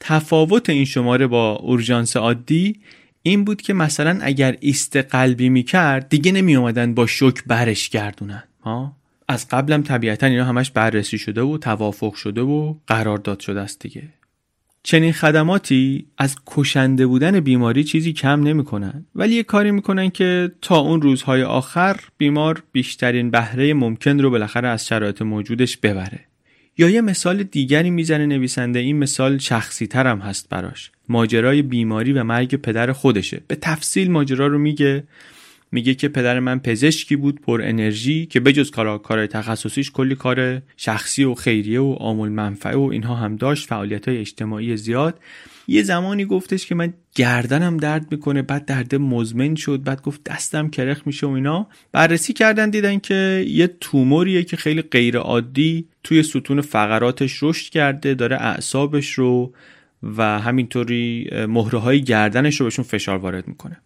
[0.00, 2.80] تفاوت این شماره با اورژانس عادی
[3.22, 8.42] این بود که مثلا اگر ایست قلبی می‌کرد دیگه نمی اومدن با شک برش گردونن.
[8.64, 8.96] ها؟
[9.28, 14.02] از قبلم طبیعتا اینا همش بررسی شده و توافق شده و قرارداد شده است دیگه.
[14.86, 20.78] چنین خدماتی از کشنده بودن بیماری چیزی کم نمی‌کنن ولی یه کاری می‌کنن که تا
[20.78, 26.20] اون روزهای آخر بیمار بیشترین بهره ممکن رو بالاخره از شرایط موجودش ببره.
[26.78, 30.90] یا یه مثال دیگری می‌زنه نویسنده این مثال شخصی ترم هست براش.
[31.08, 33.40] ماجرای بیماری و مرگ پدر خودشه.
[33.48, 35.04] به تفصیل ماجرا رو میگه.
[35.76, 40.62] میگه که پدر من پزشکی بود پر انرژی که بجز کار کار تخصصیش کلی کار
[40.76, 45.20] شخصی و خیریه و عامل منفعه و اینها هم داشت فعالیت های اجتماعی زیاد.
[45.68, 50.70] یه زمانی گفتش که من گردنم درد می‌کنه بعد درد مزمن شد بعد گفت دستم
[50.70, 51.66] کرخ میشه و اینا.
[51.92, 58.14] بررسی کردن دیدن که یه توموریه که خیلی غیر عادی توی ستون فقراتش رشد کرده
[58.14, 59.52] داره اعصابش رو
[60.02, 63.76] و همینطوری مهره های گردنش رو بهشون فشار وارد می‌کنه.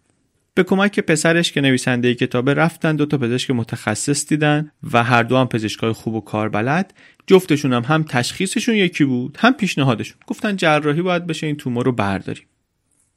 [0.53, 5.37] به کمک پسرش که نویسنده کتابه رفتن دو تا پزشک متخصص دیدن و هر دو
[5.37, 6.93] هم پزشکای خوب و کاربلد.
[7.27, 10.17] جفتشون هم هم تشخیصشون یکی بود هم پیشنهادشون.
[10.27, 12.43] گفتن جراحی باید بشه این تومور رو برداریم.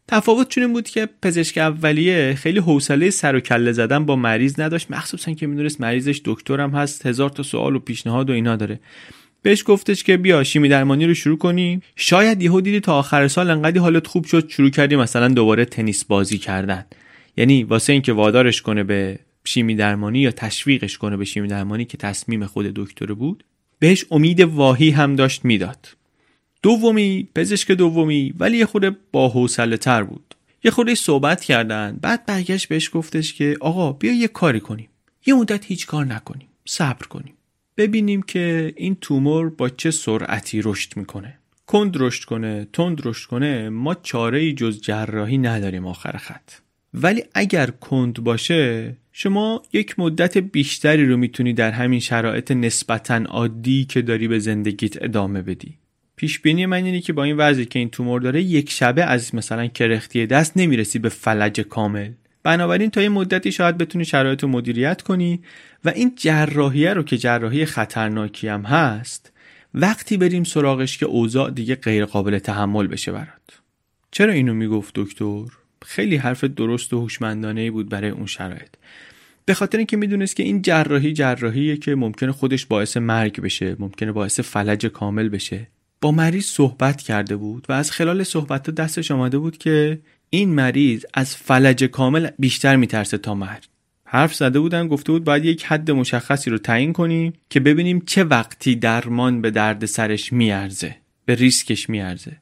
[0.08, 4.60] تفاوت چون این بود که پزشک اولیه خیلی حوصله سر و کله زدن با مریض
[4.60, 4.90] نداشت.
[4.90, 8.80] مخصوصا که می‌دونست مریضش دکترم هست هزار تا سوال و پیشنهاد و اینا داره.
[9.42, 13.50] بهش گفتش که بیا شیمی درمانی رو شروع کنیم شاید یهو دیدی تا آخر سال
[13.50, 16.86] انقدی حالت خوب شد شروع کردی مثلا دوباره تنیس بازی کردن.
[17.36, 21.96] یعنی واسه اینکه وادارش کنه به شیمی درمانی یا تشویقش کنه به شیمی درمانی که
[21.96, 23.44] تصمیم خود دکتر بود
[23.78, 25.88] بهش امید واهی هم داشت می‌داد.
[26.62, 29.46] دومی پزشک دومی ولی یه خورده با
[29.80, 30.34] تر بود.
[30.64, 34.88] یه خورده صحبت کردن بعد برگشت بهش گفتش که آقا بیا یه کاری کنیم.
[35.26, 37.34] یه مدت هیچ کار نکنیم صبر کنیم.
[37.76, 41.38] ببینیم که این تومور با چه سرعتی رشد می‌کنه.
[41.66, 46.63] کند رشد کنه تند رشد کنه ما چاره ای جز جراحی نداریم آخر خط.
[46.94, 53.84] ولی اگر کند باشه شما یک مدت بیشتری رو می‌تونی در همین شرایط نسبتا عادی
[53.84, 55.78] که داری به زندگیت ادامه بدی.
[56.16, 59.34] پیش بینی من اینه که با این وضعی که این تومور داره یک شبه از
[59.34, 62.10] مثلا کرختی دست نمی‌رسی به فلج کامل.
[62.42, 65.40] بنابراین تا یه مدتی شاید بتونی شرایط رو مدیریت کنی
[65.84, 69.32] و این جراحیه رو که جراحی خطرناکی هم هست
[69.74, 73.60] وقتی بریم سراغش که اوضاع دیگه غیر قابل تحمل بشه برات.
[74.10, 78.68] چرا اینو می‌گفت دکتر؟ خیلی حرف درست و هوشمندانه بود برای اون شرایط.
[79.44, 84.12] به خاطر اینکه می‌دونست که این جراحی جراحیه که ممکنه خودش باعث مرگ بشه ممکنه
[84.12, 85.66] باعث فلج کامل بشه
[86.00, 89.98] با مریض صحبت کرده بود و از خلال صحبت دستش آمده بود که
[90.30, 93.64] این مریض از فلج کامل بیشتر میترسه تا مرگ.
[94.04, 98.24] حرف زده بودن گفته بود باید یک حد مشخصی رو تعیین کنیم که ببینیم چه
[98.24, 102.36] وقتی درمان به درد سرش میارزه به ریسکش میارزه.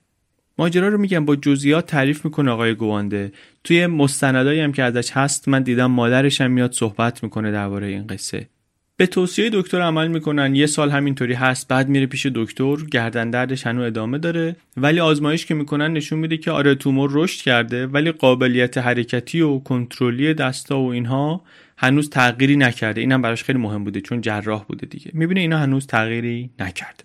[0.58, 3.32] ماجرا رو میگم با جزئیات تعریف می‌کنه آقای گوانده.
[3.64, 8.06] توی مستندایی هم که ازش هست من دیدم مادرش هم میاد صحبت می‌کنه درباره این
[8.06, 8.48] قصه.
[8.96, 13.66] به توصیه دکتر عمل می‌کنن یه سال همینطوری هست بعد میره پیش دکتر گردن دردش
[13.66, 14.56] هنوز ادامه داره.
[14.76, 19.58] ولی آزمایش که می‌کنن نشون میده که آره تومور رشد کرده ولی قابلیت حرکتی و
[19.58, 21.44] کنترلی دستا و اینها
[21.78, 23.00] هنوز تغییری نکرده.
[23.00, 25.10] اینم براش خیلی مهم بوده چون جراح بوده دیگه.
[25.14, 27.02] می‌بینه اینا هنوز تغییری نکرده.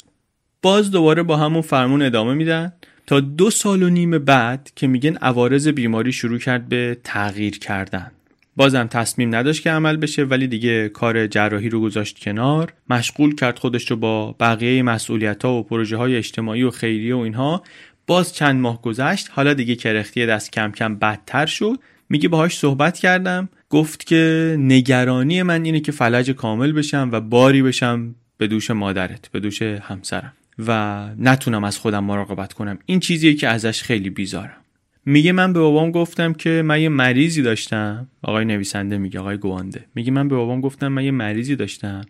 [0.62, 2.74] باز دوباره با همون فرمون ادامه میدن.
[3.08, 8.12] تا دو سال و نیم بعد که میگن عوارض بیماری شروع کرد به تغییر کردن.
[8.56, 12.74] بازم تصمیم نداشت که عمل بشه ولی دیگه کار جراحی رو گذاشت کنار.
[12.90, 17.20] مشغول کرد خودش رو با بقیه مسئولیت ها و پروژه های اجتماعی و خیریه و
[17.20, 17.64] اینها.
[18.08, 21.80] باز چند ماه گذشت حالا دیگه کرختی دست کم کم بدتر شد.
[22.10, 23.50] میگه باهاش صحبت کردم.
[23.70, 29.28] گفت که نگرانی من اینه که فلج کامل بشم و باری بشم به دوش مادرت
[29.32, 30.37] به دوش همسرم.
[30.60, 32.80] و نتونم از خودم مراقبت کنم.
[32.86, 34.58] این چیزیه که ازش خیلی بیزارم.
[35.06, 38.08] میگه من به بابام گفتم که من یه مریضی داشتم.
[38.22, 39.86] آقای نویسنده میگه آقای گوانده.
[39.96, 42.02] میگه من به بابام گفتم من یه مریضی داشتم.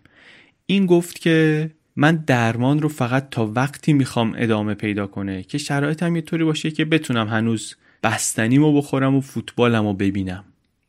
[0.66, 6.16] این گفت که من درمان رو فقط تا وقتی می‌خوام ادامه پیدا کنه که شرایطم
[6.16, 10.44] یه طوری باشه که بتونم هنوز بستنیمو بخورم و فوتبالمو ببینم.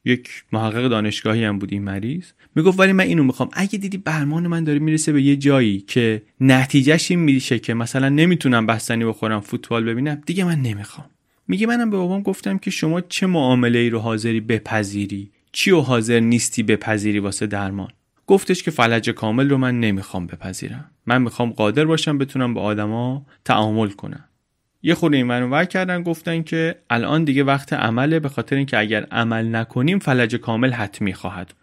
[0.05, 2.25] یک محقق دانشگاهی هم بود این مریض.
[2.55, 3.49] می‌گفت ولی من اینو می‌خوام.
[3.53, 8.09] اگه دیدی برمان من داره می‌رسه به یه جایی که نتیجهش این میشه که مثلا
[8.09, 11.07] نمی‌تونم بستنی بخورم فوتبال ببینم دیگه من نمی‌خوام.
[11.47, 15.79] میگه منم به بابام گفتم که شما چه معامله ای رو حاضری بپذیری؟ چی و
[15.79, 17.89] حاضر نیستی بپذیری واسه درمان؟
[18.27, 20.91] گفتش که فلج کامل رو من نمی‌خوام بپذیرم.
[21.05, 24.28] من می‌خوام قادر باشم بتونم با آدما تعامل کنم.
[24.83, 29.03] یه خورده این ور کردن گفتن که الان دیگه وقت عمله به خاطر اینکه اگر
[29.11, 31.53] عمل نکنیم فلج کامل حتمی خواهد.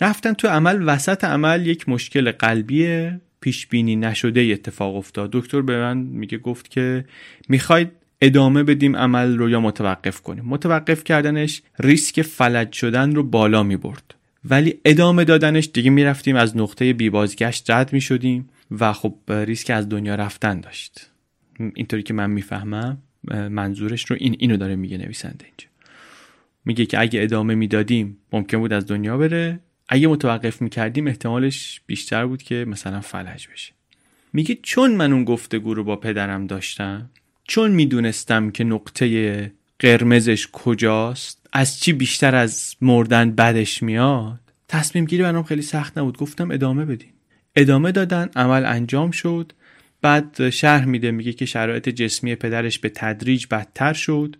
[0.00, 5.30] رفتن تو عمل وسط عمل یک مشکل قلبی پیش بینی نشده اتفاق افتاد.
[5.32, 7.04] دکتر به من میگه گفت که
[7.48, 7.90] می‌خواید
[8.20, 13.76] ادامه بدیم عمل رو یا متوقف کنیم؟ متوقف کردنش ریسک فلج شدن رو بالا می
[13.76, 19.14] برد ولی ادامه دادنش دیگه می‌رفتیم از نقطه بی بازگشت رد می شدیم و خب
[19.28, 21.10] ریسک از دنیا رفتن داشت.
[21.58, 22.98] اینطوری که من می‌فهمم
[23.32, 25.66] منظورش رو این اینو داره میگه نویسنده اینجا.
[26.64, 29.60] میگه که اگه ادامه می‌دادیم ممکن بود از دنیا بره.
[29.88, 33.72] اگه متوقف می‌کردیم احتمالش بیشتر بود که مثلا فلج بشه.
[34.32, 37.10] میگه چون من اون گفتگو رو با پدرم داشتم
[37.44, 45.22] چون می‌دونستم که نقطه قرمزش کجاست از چی بیشتر از مردن بدش میاد تصمیم گیری
[45.22, 46.18] برام خیلی سخت نبود.
[46.18, 47.10] گفتم ادامه بدین.
[47.56, 49.52] ادامه دادن عمل انجام شد.
[50.06, 54.36] بعد شرح میده میگه که شرایط جسمی پدرش به تدریج بدتر شد.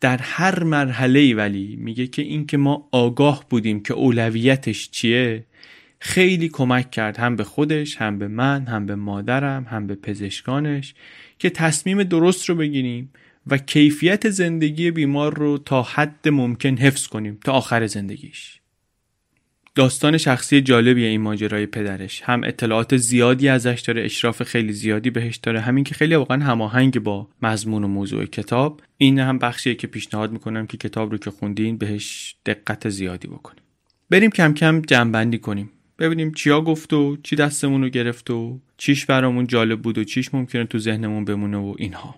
[0.00, 5.44] در هر مرحله ولی میگه که اینکه ما آگاه بودیم که اولویتش چیه
[5.98, 10.94] خیلی کمک کرد هم به خودش هم به من هم به مادرم هم به پزشکانش
[11.38, 13.12] که تصمیم درست رو بگیریم
[13.46, 18.61] و کیفیت زندگی بیمار رو تا حد ممکن حفظ کنیم تا آخر زندگیش.
[19.74, 22.22] داستان شخصی جالبیه این ماجرای پدرش.
[22.22, 25.60] هم اطلاعات زیادی ازش داره اشراف خیلی زیادی بهش داره.
[25.60, 28.80] همین که خیلی واقعا هماهنگ با مضمون و موضوع کتاب.
[28.96, 33.62] این هم بخشیه که پیشنهاد می‌کنم که کتاب رو که خوندین بهش دقت زیادی بکنیم
[34.10, 35.70] بریم کم کم جمع‌بندی کنیم.
[35.98, 40.34] ببینیم چیا گفت و چی دستمون رو گرفت و چیش برامون جالب بود و چیش
[40.34, 42.14] ممکنه تو ذهنمون بمونه و اینها.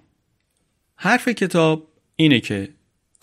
[0.96, 2.68] حرف کتاب اینه که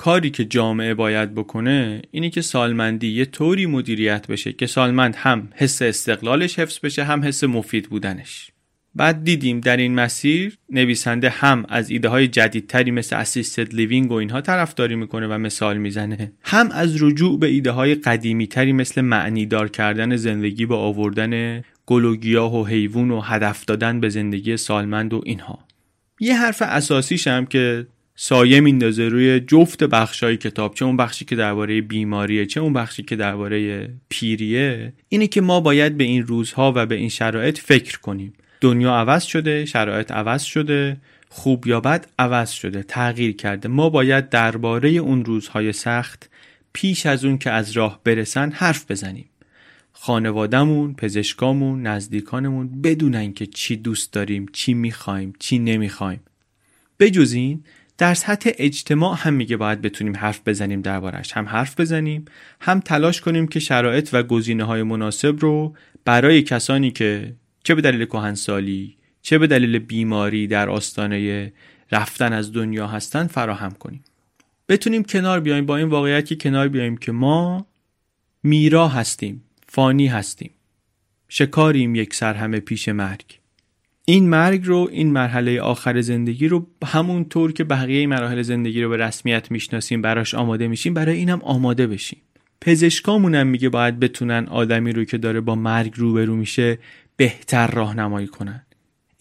[0.01, 5.49] کاری که جامعه باید بکنه اینه که سالمندی یه طوری مدیریت بشه که سالمند هم
[5.55, 8.51] حس استقلالش حفظ بشه هم حس مفید بودنش.
[8.95, 14.13] بعد دیدیم در این مسیر نویسنده هم از ایده های جدیدتری مثل assisted living و
[14.13, 16.31] اینها طرفداری می‌کنه و مثال می‌زنه.
[16.41, 22.05] هم از رجوع به ایده های قدیمی تری مثل معنیدار کردن زندگی با آوردن گل
[22.05, 25.59] و گیاه و حیوان و هدف دادن به زندگی سالمند و اینها.
[26.19, 27.87] یه حرف اساسیش هم که
[28.23, 33.03] سایه میندازه روی جفت بخشای کتاب چه اون بخشی که درباره بیماریه چه اون بخشی
[33.03, 34.93] که درباره پیریه.
[35.09, 38.33] اینه که ما باید به این روزها و به این شرایط فکر کنیم.
[38.61, 40.97] دنیا عوض شده شرایط عوض شده
[41.29, 43.69] خوب یا بد عوض شده تغییر کرده.
[43.69, 46.29] ما باید درباره اون روزهای سخت
[46.73, 49.29] پیش از اون که از راه برسن حرف بزنیم.
[49.91, 56.19] خانوادهمون، پزشکامون، نزدیکانمون بدونن که چی دوست داریم، چی می‌خوایم، چی نمی‌خوایم.
[56.99, 57.63] بجز این
[58.01, 62.25] در سطح اجتماع هم میگه باید بتونیم حرف بزنیم دربارش هم حرف بزنیم
[62.61, 65.75] هم تلاش کنیم که شرایط و گزینه های مناسب رو
[66.05, 67.33] برای کسانی که
[67.63, 71.53] چه به دلیل کهنسالی چه به دلیل بیماری در آستانه
[71.91, 74.03] رفتن از دنیا هستن فراهم کنیم.
[74.69, 77.65] بتونیم کنار بیایم با این واقعیت که کنار بیایم که ما
[78.43, 80.51] میرا هستیم فانی هستیم.
[81.29, 83.40] شکاریم یک سر همه پیش مرگ.
[84.05, 88.89] این مرگ رو این مرحله آخر زندگی رو همون طور که بقیه مراحل زندگی رو
[88.89, 92.21] به رسمیت می‌شناسیم براش آماده میشیم برای اینم آماده بشیم.
[92.61, 96.77] پزشکامونم میگه باید بتونن آدمی رو که داره با مرگ روبرو میشه
[97.17, 98.65] بهتر راهنمایی کنن.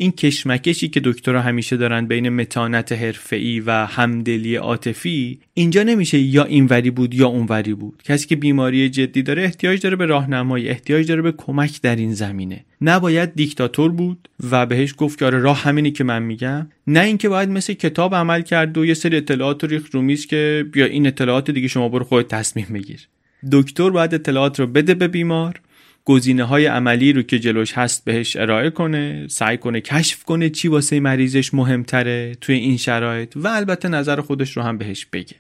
[0.00, 6.44] این کشمکشی که دکترها همیشه دارن بین متانت حرفه‌ای و همدلی عاطفی اینجا نمیشه یا
[6.44, 8.02] اینوری بود یا اونوری بود.
[8.04, 12.14] کسی که بیماری جدی داره احتیاج داره به راهنمایی احتیاج داره به کمک در این
[12.14, 12.64] زمینه.
[12.80, 16.66] نباید دیکتاتور بود و بهش گفت که آره راه همینی که من میگم.
[16.86, 20.66] نه اینکه باید مثل کتاب عمل کرد و یه سری اطلاعات رو ریخت رو که
[20.72, 23.08] بیا این اطلاعات دیگه شما برو خودت تصمیم بگیر.
[23.52, 25.60] دکتر باید اطلاعات رو بده به بیمار.
[26.04, 30.68] گزینه های عملی رو که جلوش هست بهش ارائه کنه سعی کنه کشف کنه چی
[30.68, 35.36] واسه مریضش مهمتره توی این شرایط و البته نظر خودش رو هم بهش بگه.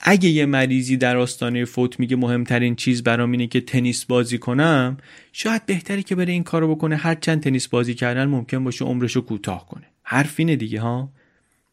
[0.00, 4.96] اگه یه مریضی در آستانه فوت میگه مهمترین چیز برام اینه که تنیس بازی کنم
[5.32, 6.96] شاید بهتری که بره این کارو بکنه.
[6.96, 9.84] هرچند تنیس بازی کردن ممکن باشه عمرشو کوتاه کنه.
[10.02, 11.12] حرف دیگه ها؟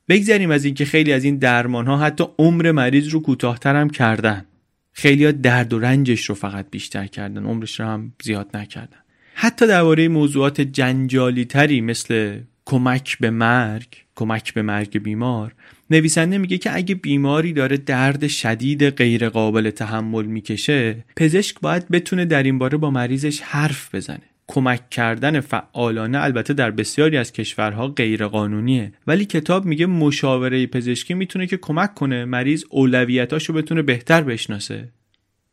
[0.09, 4.45] بگذریم از اینکه خیلی از این درمان ها حتی عمر مریض رو کوتاهتر هم کردن.
[4.93, 8.99] خیلی درد و رنجش رو فقط بیشتر کردن عمرش رو هم زیاد نکردن.
[9.33, 15.55] حتی درباره موضوعات جنجالی تری مثل کمک به مرگ کمک به مرگ بیمار
[15.89, 22.25] نویسنده میگه که اگه بیماری داره درد شدید غیر قابل تحمل می‌کشه پزشک باید بتونه
[22.25, 24.29] در این باره با مریضش حرف بزنه.
[24.51, 31.13] کمک کردن فعالانه البته در بسیاری از کشورها غیر قانونیه ولی کتاب میگه مشاوره پزشکی
[31.13, 34.89] می‌تونه که کمک کنه مریض اولویتاشو بتونه بهتر بشناسه.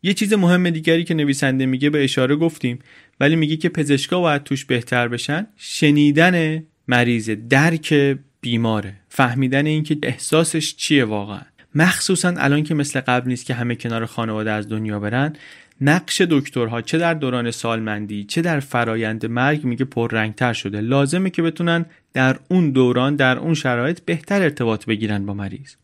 [0.03, 2.79] یه چیز مهم دیگری که نویسنده میگه به اشاره گفتیم
[3.21, 10.77] ولی میگه که پزشکا باید توش بهتر بشن شنیدن مریض درک بیماره فهمیدن اینکه احساسش
[10.77, 11.43] چیه واقعا.
[11.75, 15.33] مخصوصا الان که مثل قبل نیست که همه کنار خانواده از دنیا برن
[15.81, 20.81] نقش دکترها چه در دوران سالمندی چه در فرایند مرگ میگه پررنگتر شده.
[20.81, 25.75] لازمه که بتونن در اون دوران در اون شرایط بهتر ارتباط بگیرن با مریض.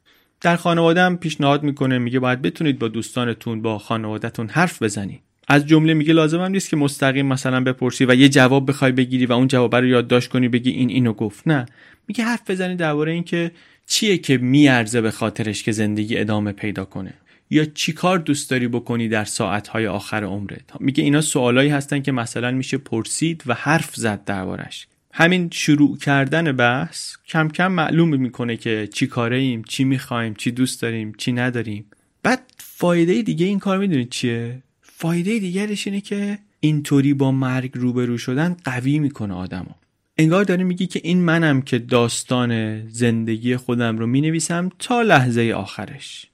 [0.40, 5.20] در خانواده هم پیشنهاد می‌کنه میگه باید بتونید با دوستانتون با خانوادهتون حرف بزنید.
[5.49, 9.26] از جمله میگه لازم هم نیست که مستقیم مثلا بپرسی و یه جواب بخوای بگیری
[9.26, 11.49] و اون جواب رو یادداشت کنی بگی این اینو گفت.
[11.49, 11.66] نه.
[12.09, 13.51] میگه حرف بزنی درباره اینکه
[13.86, 17.14] چیه که میارزه به خاطرش که زندگی ادامه پیدا کنه.
[17.53, 22.12] یا چی کار دوست داری بکنی در ساعتهای آخر عمرت؟ میگه اینا سوالایی هستن که
[22.12, 24.86] مثلا میشه پرسید و حرف زد دربارش.
[25.12, 30.50] همین شروع کردن بحث کم کم معلوم می‌کنه که چی کاره ایم چی می‌خوایم چی
[30.50, 31.84] دوست داریم چی نداریم.
[32.22, 38.18] بعد فایده دیگه این کار می‌دونید چیه؟ فایده دیگرش اینه که اینطوری با مرگ روبرو
[38.18, 39.74] شدن قوی می‌کنه آدمو.
[40.18, 46.26] انگار داره میگی که این منم که داستان زندگی خودم رو می‌نویسم تا لحظه آخرش.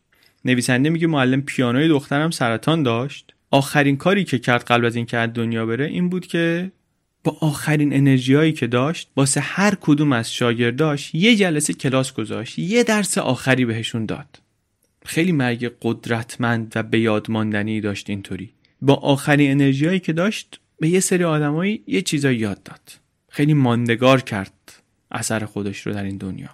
[0.44, 3.34] نویسنده میگه معلم پیانوی دخترم سرطان داشت.
[3.50, 6.72] آخرین کاری که کرد قبل از اینکه از دنیا بره این بود که
[7.24, 12.84] با آخرین انرژیایی که داشت واسه هر کدوم از شاگرداش یه جلسه کلاس گذاشت یه
[12.84, 14.40] درس آخری بهشون داد.
[15.04, 18.50] خیلی مرگ قدرتمند و به یادماندنی داشت اینطوری.
[18.82, 22.92] با آخرین انرژیایی که داشت به یه سری آدمایی یه چیزایی یاد داد.
[23.28, 24.52] خیلی ماندگار کرد
[25.10, 26.50] اثر خودش رو در این دنیا.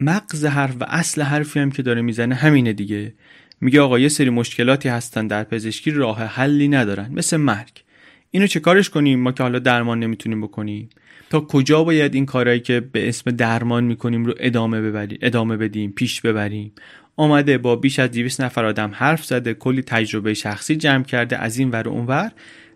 [0.00, 3.14] مغز حرف و اصل حرفی هم که داره می‌زنه همینه دیگه.
[3.60, 7.82] میگه آقا یه سری مشکلاتی هستن در پزشکی راه حلی ندارن مثل مرگ.
[8.30, 10.88] اینو چه کارش کنیم؟ ما که حالا درمان نمی‌تونیم بکنیم.
[11.30, 15.92] تا کجا باید این کارهایی که به اسم درمان می‌کنیم رو ادامه ببریم ادامه بدیم
[15.92, 16.72] پیش ببریم؟
[17.16, 21.58] آمده با بیش از 200 نفر آدم حرف زده کلی تجربه شخصی جمع کرده از
[21.58, 22.32] این ور اونور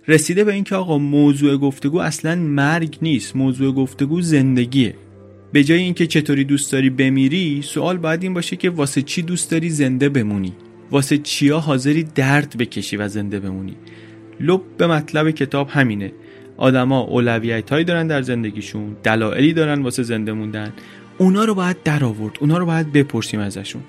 [0.08, 4.94] رسیده به اینکه آقا موضوع گفتگو اصلا مرگ نیست موضوع گفتگو زندگیه.
[5.52, 9.50] به جای اینکه چطوری دوست داری بمیری سوال باید این باشه که واسه چی دوست
[9.50, 10.52] داری زنده بمونی؟
[10.90, 13.76] واسه چیا حاضری درد بکشی و زنده بمونی؟
[14.40, 16.12] لب به مطلب کتاب همینه.
[16.56, 20.72] آدما اولویت هایی دارن در زندگیشون دلایلی دارن واسه زنده موندن.
[21.18, 23.82] اونا رو باید در آورد اونا رو باید بپرسیم ازشون.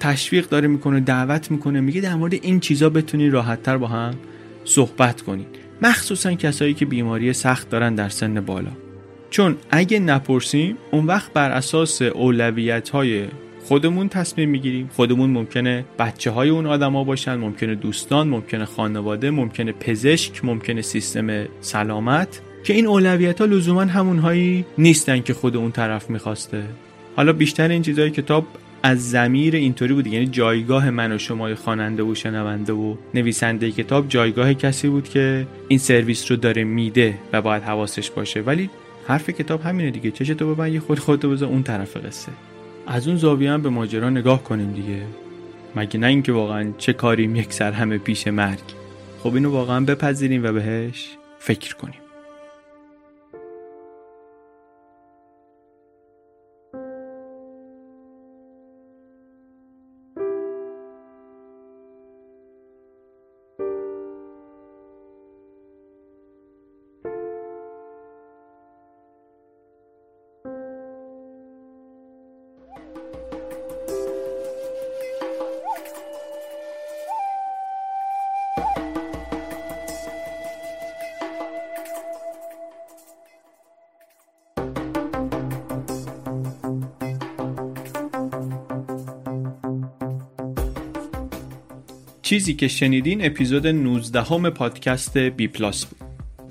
[0.00, 4.14] تشویق داره می‌کنه دعوت می‌کنه میگه در مورد این چیزا بتونی راحتتر با هم
[4.64, 5.46] صحبت کنین
[5.82, 8.85] مخصوصا کسایی که بیماری سخت دارن در سن بالا.
[9.36, 13.24] چون اگه نپرسیم اون وقت بر اساس اولویت های
[13.64, 14.90] خودمون تصمیم می‌گیریم.
[14.92, 21.44] خودمون ممکنه بچه های اون آدما باشن ممکنه دوستان ممکنه خانواده ممکنه پزشک ممکنه سیستم
[21.60, 26.62] سلامت که این اولویت ها لزوما همونهایی نیستن که خود اون طرف می‌خواسته.
[27.16, 28.46] حالا بیشتر این چیزهای کتاب
[28.82, 34.08] از زمیر اینطوری بود یعنی جایگاه من و شما خواننده و شنونده و نویسنده کتاب
[34.08, 38.40] جایگاه کسی بود که این سرویس رو داره میده و باید حواسش باشه.
[38.40, 38.70] ولی
[39.06, 40.10] حرف کتاب همینه دیگه.
[40.10, 42.32] چه تو ببن یه خود خودتو بذار اون طرف قصه.
[42.86, 45.02] از اون زاویه هم به ماجرا نگاه کنیم دیگه.
[45.76, 48.62] مگه نه اینکه واقعا چه کاریم یک سر همه پیش مرگ.
[49.22, 52.05] خب اینو واقعا بپذیریم و بهش فکر کنیم.
[92.26, 95.98] چیزی که شنیدین اپیزود 19 هم پادکست بی پلاس بود.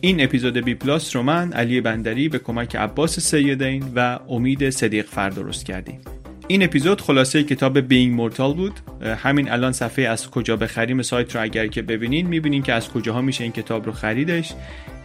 [0.02, 5.06] این اپیزود بی پلاس رو من علی بندری به کمک عباس سیدین و امید صدیق
[5.06, 6.00] فر درست کردیم.
[6.48, 8.74] این اپیزود خلاصه کتاب Being Mortal بود.
[9.02, 13.22] همین الان صفحه از کجا بخریم سایت رو اگر که ببینین می‌بینین که از کجاها
[13.22, 14.54] میشه این کتاب رو خریدش.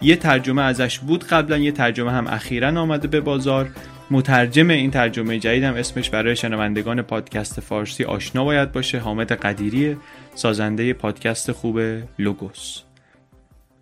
[0.03, 3.71] یه ترجمه ازش بود قبلا یه ترجمه هم اخیرا آمده به بازار.
[4.11, 9.97] مترجم این ترجمه جدید هم اسمش برای شنوندگان پادکست فارسی آشنا باید باشه حامد قدیری
[10.35, 11.81] سازنده پادکست خوب
[12.19, 12.83] لوگوس.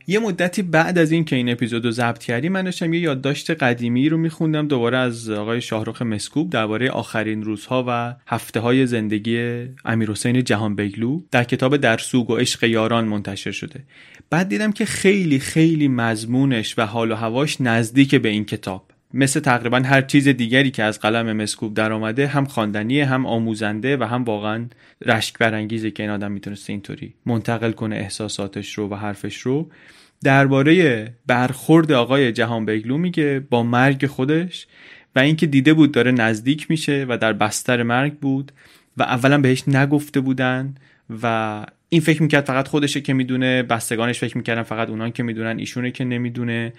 [0.06, 3.50] یه مدتی بعد از این که این اپیزود رو ضبط کردیم من داشتم یه یادداشت
[3.50, 9.66] قدیمی رو میخوندم دوباره از آقای شاهرخ مسکوب درباره آخرین روزها و هفته های زندگی
[10.08, 13.84] حسین جهان بگلو در کتاب در سوگ و عشق یاران منتشر شده.
[14.30, 18.97] بعد دیدم که خیلی خیلی مضمونش و حال و هواش نزدیک به این کتاب.
[19.14, 23.96] مثل تقریبا هر چیز دیگری که از قلم مسکوب در آمده هم خواندنی هم آموزنده
[23.96, 24.66] و هم واقعا
[25.06, 29.70] رشک برانگیزه که این آدم می‌تونسته اینطوری منتقل کنه احساساتش رو و حرفش رو.
[30.24, 34.66] درباره برخورد آقای جهان بیگلو میگه با مرگ خودش
[35.16, 38.52] و اینکه دیده بود داره نزدیک میشه و در بستر مرگ بود
[38.96, 40.74] و اولا بهش نگفته بودن
[41.22, 45.58] و این فکر می‌کرد فقط خودشه که می‌دونه بستگانش فکر می‌کردن فقط اونان که می‌دونن
[45.58, 46.72] ایشونه که نمی‌دونه.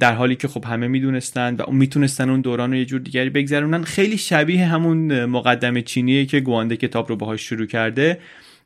[0.00, 3.82] در حالی که خب همه می‌دونستن و می‌تونستن اون دوران رو یه جور دیگری بگذرونن.
[3.82, 8.18] خیلی شبیه همون مقدم چینیه که گوانده کتاب رو باهاش شروع کرده.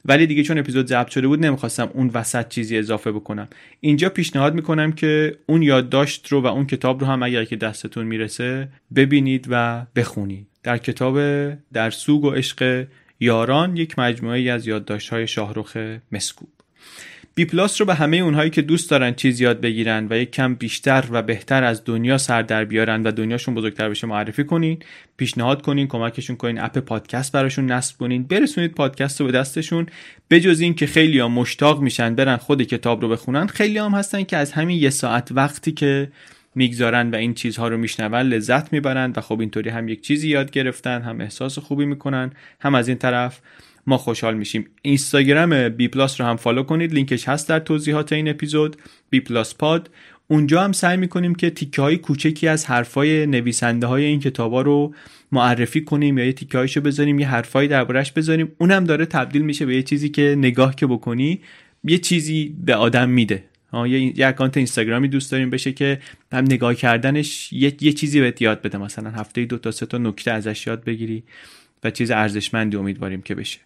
[0.05, 3.49] ولی دیگه چون اپیزود ضبط شده بود نمی‌خواستم اون وسط چیزی اضافه بکنم.
[3.80, 8.07] اینجا پیشنهاد می‌کنم که اون یادداشت رو و اون کتاب رو هم اگر که دستتون
[8.07, 10.47] می‌رسه ببینید و بخونید.
[10.62, 11.18] در کتاب
[11.72, 12.87] در سوگ و عشق
[13.20, 14.68] یاران یک مجموعه از
[15.11, 15.76] های شاهرخ
[16.12, 16.49] مسکوب
[17.35, 20.55] بی پلاس رو به همه اونهایی که دوست دارن چیز یاد بگیرن و یک کم
[20.55, 24.78] بیشتر و بهتر از دنیا سر در بیارن و دنیاشون بزرگتر بشه معرفی کنین
[25.16, 29.87] پیشنهاد کنین کمکشون کنین app پادکست براشون نصب کنین برسونید پادکست رو به دستشون.
[30.30, 34.22] بجز این که خیلی ها مشتاق میشن برن خود کتاب رو بخونن خیلی هم هستن
[34.22, 36.09] که از همین یه ساعت وقتی که
[36.55, 40.51] می‌گذارن و این چیزها رو میشنون لذت می‌برن و خب اینطوری هم یک چیزی یاد
[40.51, 42.30] گرفتن هم احساس خوبی می‌کنن
[42.61, 43.41] هم از این طرف
[43.87, 44.66] ما خوشحال میشیم.
[44.83, 46.95] اینستاگرام بی پلاس رو هم follow کنید.
[46.95, 48.76] لینکش هست در توضیحات این اپیزود.
[49.11, 49.91] بی پلاس پاد
[50.28, 54.95] اونجا هم سعی می‌کنیم که تیکه های کوچکی از حرفای نویسنده های این کتابا رو
[55.33, 58.53] معرفی کنیم یا یه تیکه هایشو بذاریم یه حرفایی دربارش بذاریم.
[58.59, 61.41] اونم داره تبدیل میشه به یه چیزی که نگاه که بکنی
[61.85, 63.45] یه چیزی به آدم میده.
[63.74, 65.99] یه, یه account اینستاگرامی دوست داریم بشه که
[66.33, 68.78] هم نگاه کردنش یه, یه چیزی بهت یاد بده.
[68.78, 71.22] مثلا هفته دو تا سه تا نکته ازش یاد بگیری
[71.85, 73.59] و چیز ارزشمندی امیدواریم که بشه.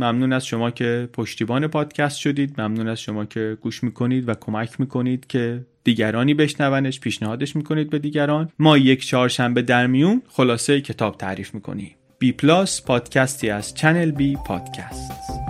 [0.00, 2.60] ممنون از شما که پشتیبان پادکست شدید.
[2.60, 7.98] ممنون از شما که گوش می‌کنید و کمک می‌کنید که دیگرانی بشنونش پیشنهادش می‌کنید به
[7.98, 8.52] دیگران.
[8.58, 11.94] ما یک چهارشنبه در میون خلاصه کتاب تعریف می‌کنیم.
[12.18, 15.49] بی پلاس پادکستی از چنل بی پادکست.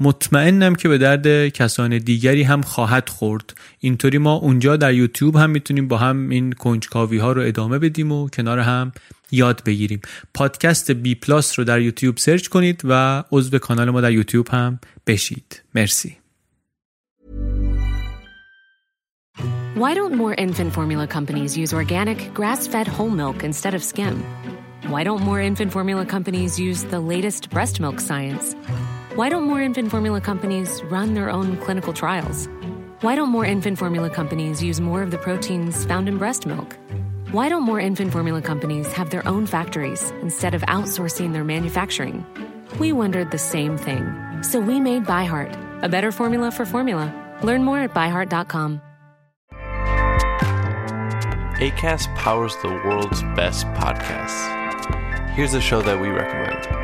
[0.00, 5.50] مطمئنم که به درد کسان دیگری هم خواهد خورد اینطوری ما اونجا در یوتیوب هم
[5.50, 8.92] می‌تونیم با هم این کنجکاوی ها رو ادامه بدیم و کنار هم
[9.30, 10.00] یاد بگیریم
[10.34, 14.78] پادکست بی پلاس رو در یوتیوب search کنید و عضو کانال ما در یوتیوب هم
[15.06, 16.16] بشید مرسی
[19.82, 24.14] Why don't more infant formula companies use organic grass-fed whole milk instead of skim?
[24.92, 28.54] Why don't more infant formula companies use the latest breast milk science?
[29.14, 32.48] Why don't more infant formula companies run their own clinical trials?
[33.00, 36.76] Why don't more infant formula companies use more of the proteins found in breast milk?
[37.30, 42.26] Why don't more infant formula companies have their own factories instead of outsourcing their manufacturing?
[42.80, 44.04] We wondered the same thing.
[44.42, 47.14] So we made ByHeart, a better formula for formula.
[47.40, 48.80] Learn more at byheart.com.
[51.60, 55.30] ACAST powers the world's best podcasts.
[55.30, 56.83] Here's a show that we recommend.